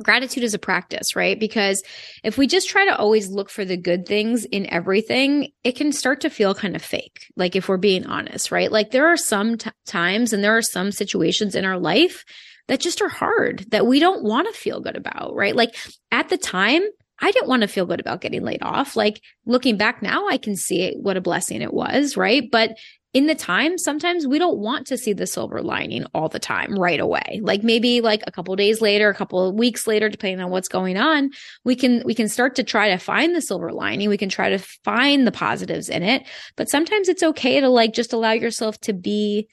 [0.02, 1.38] gratitude is a practice, right?
[1.38, 1.82] Because
[2.22, 5.92] if we just try to always look for the good things in everything, it can
[5.92, 7.26] start to feel kind of fake.
[7.36, 8.70] Like if we're being honest, right?
[8.70, 12.24] Like there are some t- times and there are some situations in our life
[12.68, 15.56] that just are hard that we don't want to feel good about, right?
[15.56, 15.74] Like
[16.10, 16.82] at the time,
[17.20, 18.94] I didn't want to feel good about getting laid off.
[18.94, 22.48] Like looking back now, I can see it, what a blessing it was, right?
[22.50, 22.76] But
[23.14, 26.74] in the time, sometimes we don't want to see the silver lining all the time
[26.74, 27.40] right away.
[27.42, 30.68] Like maybe like a couple days later, a couple of weeks later, depending on what's
[30.68, 31.30] going on,
[31.64, 34.10] we can, we can start to try to find the silver lining.
[34.10, 36.26] We can try to find the positives in it.
[36.56, 39.48] But sometimes it's okay to like just allow yourself to be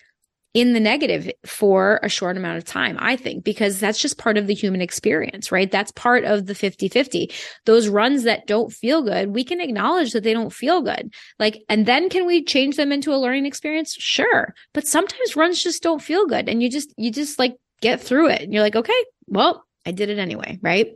[0.56, 4.38] in the negative for a short amount of time, I think, because that's just part
[4.38, 5.70] of the human experience, right?
[5.70, 7.30] That's part of the 50 50.
[7.66, 11.14] Those runs that don't feel good, we can acknowledge that they don't feel good.
[11.40, 13.98] Like, and then can we change them into a learning experience?
[14.00, 14.56] Sure.
[14.74, 16.48] But sometimes runs just don't feel good.
[16.48, 18.42] And you just, you just like get through it.
[18.42, 20.88] And you're like, okay, well, I did it anyway, right?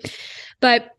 [0.62, 0.89] But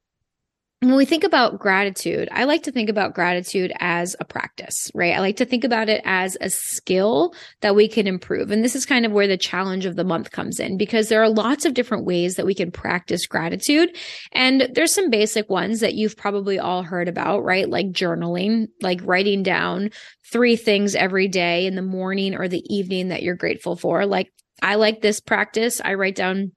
[0.83, 5.15] when we think about gratitude, I like to think about gratitude as a practice, right?
[5.15, 8.51] I like to think about it as a skill that we can improve.
[8.51, 11.23] And this is kind of where the challenge of the month comes in because there
[11.23, 13.95] are lots of different ways that we can practice gratitude.
[14.33, 17.69] And there's some basic ones that you've probably all heard about, right?
[17.69, 19.91] Like journaling, like writing down
[20.33, 24.07] three things every day in the morning or the evening that you're grateful for.
[24.07, 25.83] Like I like this practice.
[25.85, 26.53] I write down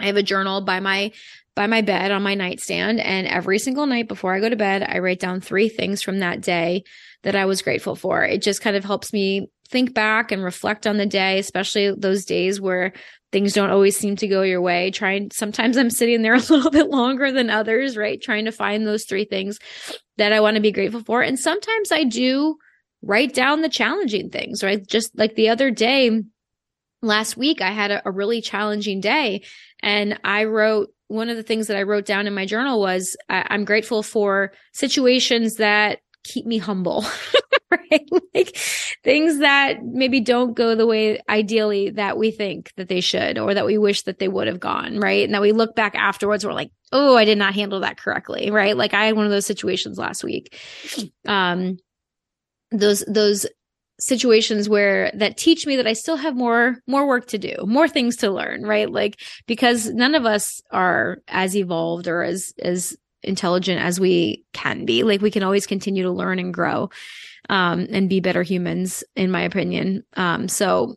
[0.00, 1.12] I have a journal by my
[1.56, 3.00] by my bed on my nightstand.
[3.00, 6.20] And every single night before I go to bed, I write down three things from
[6.20, 6.84] that day
[7.22, 8.22] that I was grateful for.
[8.22, 12.26] It just kind of helps me think back and reflect on the day, especially those
[12.26, 12.92] days where
[13.32, 14.90] things don't always seem to go your way.
[14.90, 18.20] Trying, sometimes I'm sitting there a little bit longer than others, right?
[18.20, 19.58] Trying to find those three things
[20.18, 21.22] that I want to be grateful for.
[21.22, 22.58] And sometimes I do
[23.02, 24.86] write down the challenging things, right?
[24.86, 26.22] Just like the other day,
[27.02, 29.42] last week, I had a, a really challenging day
[29.82, 33.16] and I wrote one of the things that I wrote down in my journal was
[33.28, 37.04] I- I'm grateful for situations that keep me humble,
[37.70, 38.08] right?
[38.34, 38.56] Like
[39.04, 43.54] things that maybe don't go the way ideally that we think that they should or
[43.54, 45.24] that we wish that they would have gone, right?
[45.24, 48.50] And that we look back afterwards, we're like, oh, I did not handle that correctly,
[48.50, 48.76] right?
[48.76, 50.58] Like I had one of those situations last week.
[51.26, 51.78] Um,
[52.72, 53.46] those those
[53.98, 57.88] situations where that teach me that I still have more more work to do, more
[57.88, 58.90] things to learn, right?
[58.90, 64.84] Like because none of us are as evolved or as as intelligent as we can
[64.84, 65.02] be.
[65.02, 66.90] Like we can always continue to learn and grow
[67.48, 70.04] um and be better humans in my opinion.
[70.16, 70.96] Um so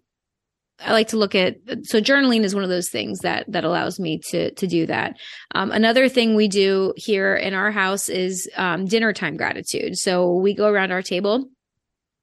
[0.81, 3.99] I like to look at so journaling is one of those things that that allows
[3.99, 5.17] me to to do that.
[5.53, 9.97] Um, another thing we do here in our house is um, dinner time gratitude.
[9.97, 11.49] So we go around our table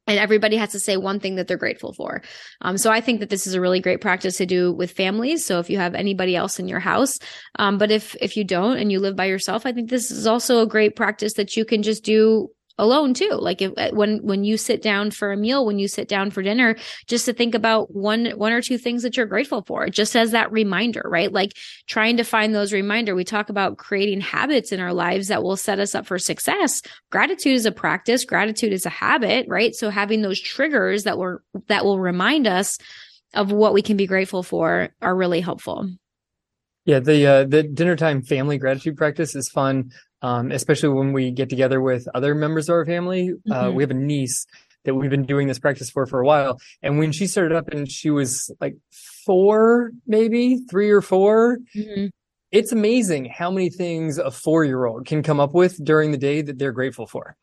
[0.06, 2.22] and everybody has to say one thing that they're grateful for.
[2.60, 5.44] Um, so I think that this is a really great practice to do with families.
[5.44, 7.18] So if you have anybody else in your house,
[7.58, 10.26] um, but if if you don't and you live by yourself, I think this is
[10.26, 13.30] also a great practice that you can just do alone too.
[13.32, 16.30] Like if, uh, when, when you sit down for a meal, when you sit down
[16.30, 19.88] for dinner, just to think about one, one or two things that you're grateful for,
[19.88, 21.32] just as that reminder, right?
[21.32, 21.52] Like
[21.86, 23.14] trying to find those reminder.
[23.14, 26.82] We talk about creating habits in our lives that will set us up for success.
[27.10, 28.24] Gratitude is a practice.
[28.24, 29.74] Gratitude is a habit, right?
[29.74, 32.78] So having those triggers that were, that will remind us
[33.34, 35.88] of what we can be grateful for are really helpful.
[36.86, 39.90] Yeah, the uh, the dinner time family gratitude practice is fun
[40.22, 43.30] um, especially when we get together with other members of our family.
[43.30, 43.52] Uh, mm-hmm.
[43.52, 44.46] Uh, we have a niece
[44.84, 46.58] that we've been doing this practice for for a while.
[46.82, 48.76] And when she started up and she was like
[49.24, 52.06] four, maybe three or 4 mm-hmm.
[52.52, 56.18] it's amazing how many things a four year old can come up with during the
[56.18, 57.36] day that they're grateful for.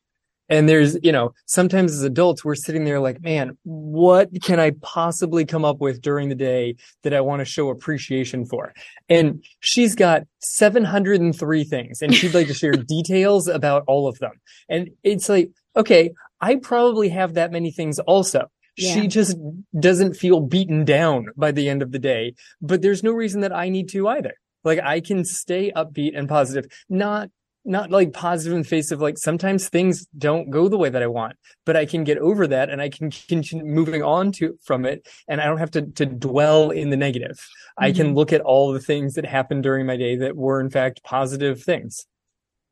[0.49, 4.71] And there's, you know, sometimes as adults, we're sitting there like, man, what can I
[4.81, 8.73] possibly come up with during the day that I want to show appreciation for?
[9.09, 14.33] And she's got 703 things and she'd like to share details about all of them.
[14.67, 18.47] And it's like, okay, I probably have that many things also.
[18.75, 18.93] Yeah.
[18.93, 19.37] She just
[19.79, 23.53] doesn't feel beaten down by the end of the day, but there's no reason that
[23.53, 24.33] I need to either.
[24.63, 27.29] Like I can stay upbeat and positive, not
[27.65, 31.01] not like positive in the face of like sometimes things don't go the way that
[31.01, 34.57] I want, but I can get over that and I can continue moving on to
[34.63, 37.37] from it and I don't have to to dwell in the negative.
[37.37, 37.83] Mm-hmm.
[37.83, 38.15] I can mm-hmm.
[38.15, 41.63] look at all the things that happened during my day that were in fact positive
[41.63, 42.05] things.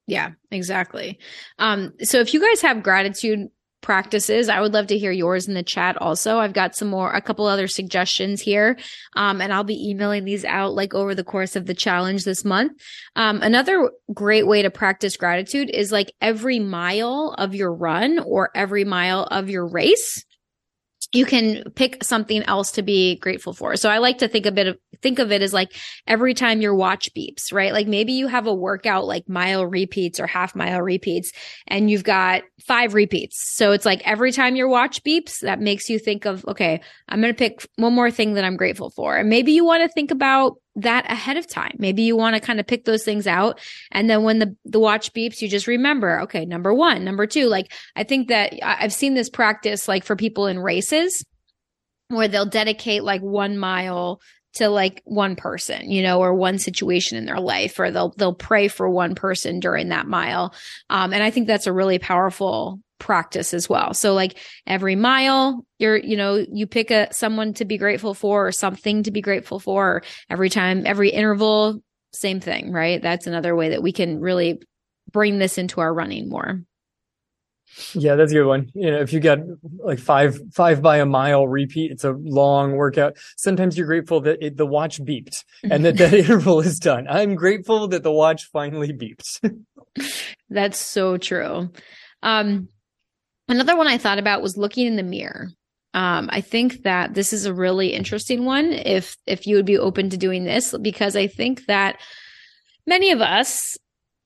[0.07, 1.19] Yeah, exactly.
[1.57, 3.49] Um so if you guys have gratitude
[3.81, 4.49] practices.
[4.49, 6.37] I would love to hear yours in the chat also.
[6.37, 8.77] I've got some more, a couple other suggestions here.
[9.15, 12.45] Um, and I'll be emailing these out like over the course of the challenge this
[12.45, 12.73] month.
[13.15, 18.51] Um, another great way to practice gratitude is like every mile of your run or
[18.55, 20.25] every mile of your race
[21.13, 23.75] you can pick something else to be grateful for.
[23.75, 25.75] So I like to think a bit of think of it as like
[26.07, 27.73] every time your watch beeps, right?
[27.73, 31.31] Like maybe you have a workout like mile repeats or half mile repeats
[31.67, 33.55] and you've got five repeats.
[33.55, 37.19] So it's like every time your watch beeps, that makes you think of, okay, I'm
[37.19, 39.17] going to pick one more thing that I'm grateful for.
[39.17, 41.75] And maybe you want to think about that ahead of time.
[41.77, 43.59] Maybe you want to kind of pick those things out.
[43.91, 47.47] And then when the, the watch beeps, you just remember, okay, number one, number two.
[47.47, 51.25] Like I think that I've seen this practice like for people in races
[52.07, 54.21] where they'll dedicate like one mile
[54.53, 58.33] to like one person, you know, or one situation in their life, or they'll they'll
[58.33, 60.53] pray for one person during that mile.
[60.89, 63.93] Um, and I think that's a really powerful practice as well.
[63.93, 64.37] So like
[64.67, 69.03] every mile, you're you know you pick a someone to be grateful for or something
[69.03, 70.03] to be grateful for.
[70.29, 71.81] every time, every interval,
[72.13, 73.01] same thing, right?
[73.01, 74.61] That's another way that we can really
[75.11, 76.61] bring this into our running more.
[77.93, 78.69] Yeah, that's a good one.
[78.75, 79.39] You know, if you get
[79.79, 83.17] like five five by a mile repeat, it's a long workout.
[83.37, 87.07] Sometimes you're grateful that it, the watch beeped and that that interval is done.
[87.09, 89.39] I'm grateful that the watch finally beeped.
[90.49, 91.71] that's so true.
[92.21, 92.67] Um,
[93.47, 95.49] another one I thought about was looking in the mirror.
[95.93, 98.71] Um, I think that this is a really interesting one.
[98.71, 101.99] If if you would be open to doing this, because I think that
[102.87, 103.77] many of us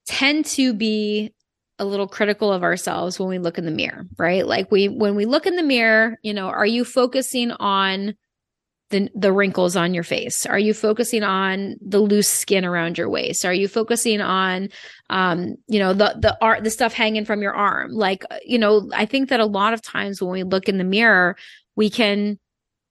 [0.08, 1.34] tend to be
[1.80, 4.46] a little critical of ourselves when we look in the mirror, right?
[4.46, 8.16] Like we when we look in the mirror, you know, are you focusing on
[8.92, 10.46] the the wrinkles on your face?
[10.46, 13.44] Are you focusing on the loose skin around your waist?
[13.44, 14.70] Are you focusing on
[15.10, 17.92] um, you know, the the art the stuff hanging from your arm?
[17.92, 20.84] Like, you know, I think that a lot of times when we look in the
[20.84, 21.36] mirror,
[21.76, 22.40] we can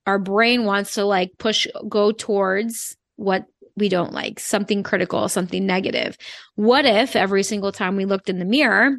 [0.07, 3.47] our brain wants to like push go towards what
[3.77, 6.17] we don't like, something critical, something negative.
[6.55, 8.97] What if every single time we looked in the mirror,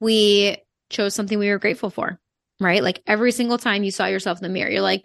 [0.00, 0.56] we
[0.90, 2.18] chose something we were grateful for,
[2.60, 2.82] right?
[2.82, 5.04] Like every single time you saw yourself in the mirror, you're like,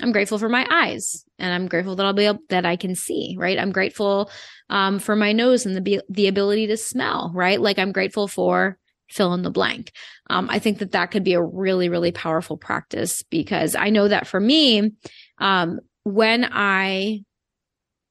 [0.00, 2.94] I'm grateful for my eyes and I'm grateful that I'll be able, that I can
[2.94, 3.58] see, right?
[3.58, 4.30] I'm grateful,
[4.68, 7.60] um, for my nose and the, the ability to smell, right?
[7.60, 8.78] Like I'm grateful for
[9.08, 9.92] fill in the blank.
[10.30, 14.08] Um, I think that that could be a really, really powerful practice because I know
[14.08, 14.92] that for me,
[15.38, 17.20] um, when I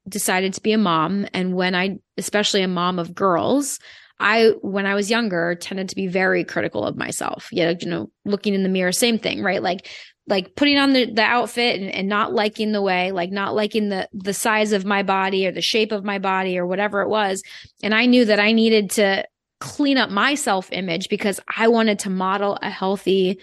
[0.08, 3.80] decided to be a mom and when I especially a mom of girls,
[4.20, 7.50] I when I was younger tended to be very critical of myself.
[7.52, 9.62] Yeah, you know, looking in the mirror, same thing, right?
[9.62, 9.90] Like
[10.28, 13.90] like putting on the, the outfit and, and not liking the way, like not liking
[13.90, 17.10] the the size of my body or the shape of my body or whatever it
[17.10, 17.44] was.
[17.84, 19.26] And I knew that I needed to
[19.60, 23.40] clean up my self image because I wanted to model a healthy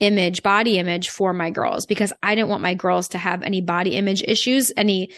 [0.00, 3.60] image, body image for my girls because I didn't want my girls to have any
[3.60, 5.10] body image issues, any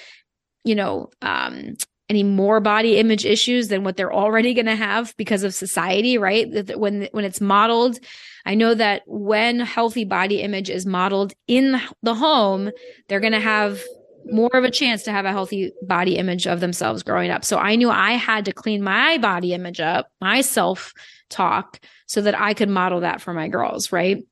[0.65, 1.75] you know, um,
[2.09, 6.19] any more body image issues than what they're already going to have because of society,
[6.19, 6.77] right?
[6.77, 7.99] When, when it's modeled,
[8.45, 12.71] I know that when healthy body image is modeled in the home,
[13.09, 13.83] they're going to have
[14.31, 17.45] more of a chance to have a healthy body image of themselves growing up.
[17.45, 20.93] So I knew I had to clean my body image up, my self
[21.29, 24.25] talk so that I could model that for my girls, right?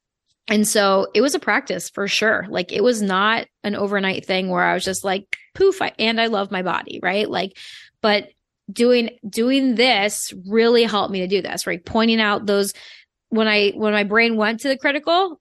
[0.48, 2.46] And so it was a practice for sure.
[2.48, 6.20] Like it was not an overnight thing where I was just like, poof, I, and
[6.20, 7.28] I love my body, right?
[7.28, 7.56] Like,
[8.02, 8.28] but
[8.70, 11.84] doing, doing this really helped me to do this, right?
[11.84, 12.74] Pointing out those,
[13.30, 15.40] when I, when my brain went to the critical,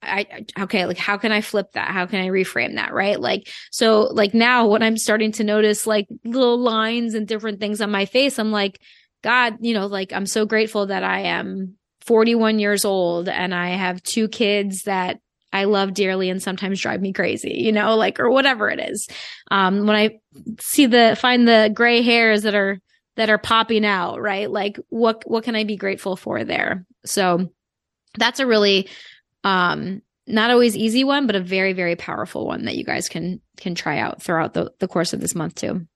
[0.00, 1.90] I, okay, like how can I flip that?
[1.90, 2.94] How can I reframe that?
[2.94, 3.20] Right.
[3.20, 7.80] Like, so like now when I'm starting to notice like little lines and different things
[7.80, 8.80] on my face, I'm like,
[9.22, 11.74] God, you know, like I'm so grateful that I am
[12.08, 15.20] 41 years old and I have two kids that
[15.52, 19.06] I love dearly and sometimes drive me crazy, you know, like, or whatever it is.
[19.50, 20.18] Um, when I
[20.58, 22.80] see the, find the gray hairs that are,
[23.16, 24.50] that are popping out, right?
[24.50, 26.86] Like, what, what can I be grateful for there?
[27.04, 27.50] So
[28.16, 28.88] that's a really,
[29.44, 33.42] um, not always easy one, but a very, very powerful one that you guys can,
[33.58, 35.86] can try out throughout the, the course of this month too.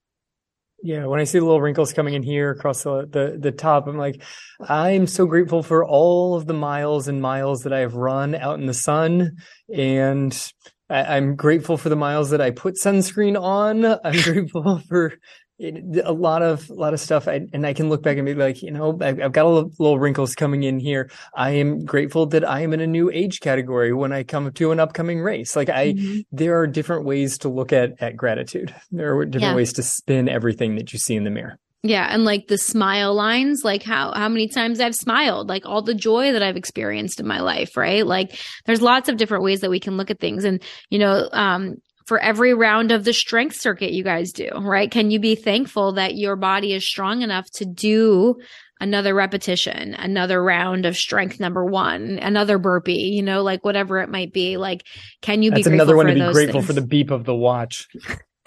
[0.85, 3.87] Yeah, when I see the little wrinkles coming in here across the, the, the top,
[3.87, 4.21] I'm like,
[4.61, 8.59] I'm so grateful for all of the miles and miles that I have run out
[8.59, 9.37] in the sun,
[9.73, 10.53] and
[10.91, 13.85] I, am grateful for the miles that I put sunscreen on.
[14.05, 15.15] I'm grateful for
[15.63, 18.27] it, a lot of a lot of stuff I, and i can look back and
[18.27, 21.51] be like you know I've, I've got a little, little, wrinkles coming in here i
[21.51, 24.81] am grateful that i am in a new age category when i come to an
[24.81, 26.21] upcoming race like i mm-hmm.
[26.33, 29.57] there are different ways to look at at gratitude there are different yeah.
[29.57, 33.13] ways to spin everything that you see in the mirror Yeah, and like the smile
[33.13, 37.19] lines, like how how many times I've smiled, like all the joy that I've experienced
[37.19, 38.07] in my life, right?
[38.07, 41.29] Like there's lots of different ways that we can look at things and you know,
[41.33, 41.75] um
[42.07, 44.91] for every round of the strength circuit you guys do, right?
[44.91, 48.37] Can you be thankful that your body is strong enough to do
[48.83, 54.09] another repetition, another round of strength number one, another burpee, you know, like whatever it
[54.09, 54.57] might be.
[54.57, 54.85] Like,
[55.23, 56.67] can you That's be another one to be grateful things?
[56.67, 57.89] for the beep of the watch.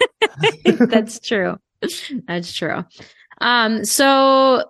[0.64, 1.56] That's true.
[2.26, 2.84] That's true.
[3.40, 4.64] Um, so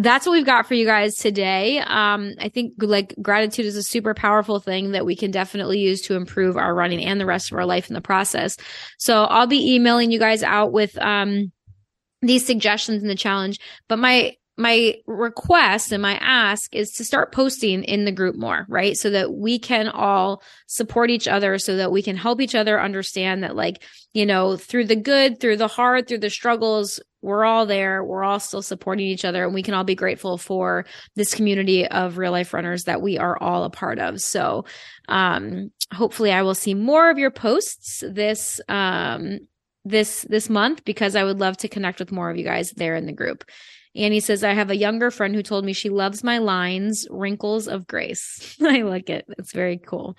[0.00, 1.80] that's what we've got for you guys today.
[1.80, 6.02] Um, I think like gratitude is a super powerful thing that we can definitely use
[6.02, 8.56] to improve our running and the rest of our life in the process.
[8.98, 11.52] So I'll be emailing you guys out with, um,
[12.22, 17.32] these suggestions in the challenge, but my my request and my ask is to start
[17.32, 18.96] posting in the group more, right?
[18.96, 22.80] So that we can all support each other, so that we can help each other
[22.80, 23.84] understand that, like,
[24.14, 28.02] you know, through the good, through the hard, through the struggles, we're all there.
[28.04, 30.84] We're all still supporting each other, and we can all be grateful for
[31.14, 34.20] this community of real life runners that we are all a part of.
[34.20, 34.64] So,
[35.08, 39.38] um, hopefully, I will see more of your posts this, um,
[39.84, 42.96] this this month because I would love to connect with more of you guys there
[42.96, 43.44] in the group.
[43.98, 47.66] Annie says, I have a younger friend who told me she loves my lines, wrinkles
[47.66, 48.56] of grace.
[48.62, 49.26] I like it.
[49.36, 50.16] It's very cool.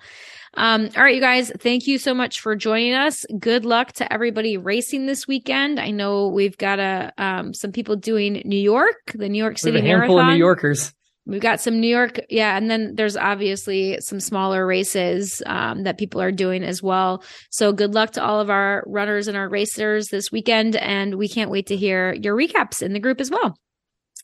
[0.54, 3.24] Um, all right, you guys, thank you so much for joining us.
[3.38, 5.80] Good luck to everybody racing this weekend.
[5.80, 9.78] I know we've got a, um, some people doing New York, the New York City
[9.78, 10.32] a handful Marathon.
[10.32, 10.92] of New Yorkers.
[11.26, 15.98] We've got some New York, yeah, and then there's obviously some smaller races um, that
[15.98, 17.22] people are doing as well.
[17.50, 21.28] So good luck to all of our runners and our racers this weekend, and we
[21.28, 23.56] can't wait to hear your recaps in the group as well.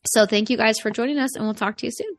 [0.06, 2.16] So thank you guys for joining us, and we'll talk to you soon.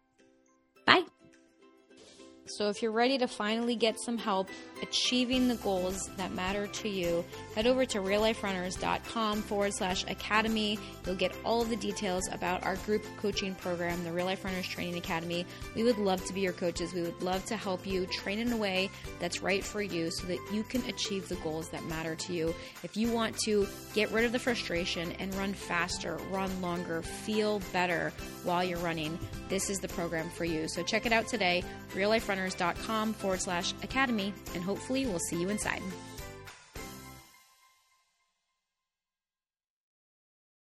[2.49, 4.49] So, if you're ready to finally get some help
[4.81, 7.25] achieving the goals that matter to you,
[7.55, 10.79] head over to realliferunners.com forward slash academy.
[11.05, 14.97] You'll get all the details about our group coaching program, the Real Life Runners Training
[14.97, 15.45] Academy.
[15.75, 16.93] We would love to be your coaches.
[16.93, 18.89] We would love to help you train in a way
[19.19, 22.55] that's right for you so that you can achieve the goals that matter to you.
[22.83, 27.59] If you want to get rid of the frustration and run faster, run longer, feel
[27.73, 29.19] better while you're running,
[29.49, 30.67] this is the program for you.
[30.69, 35.19] So, check it out today, Real Life Runners runners.com forward slash academy, and hopefully we'll
[35.19, 35.81] see you inside.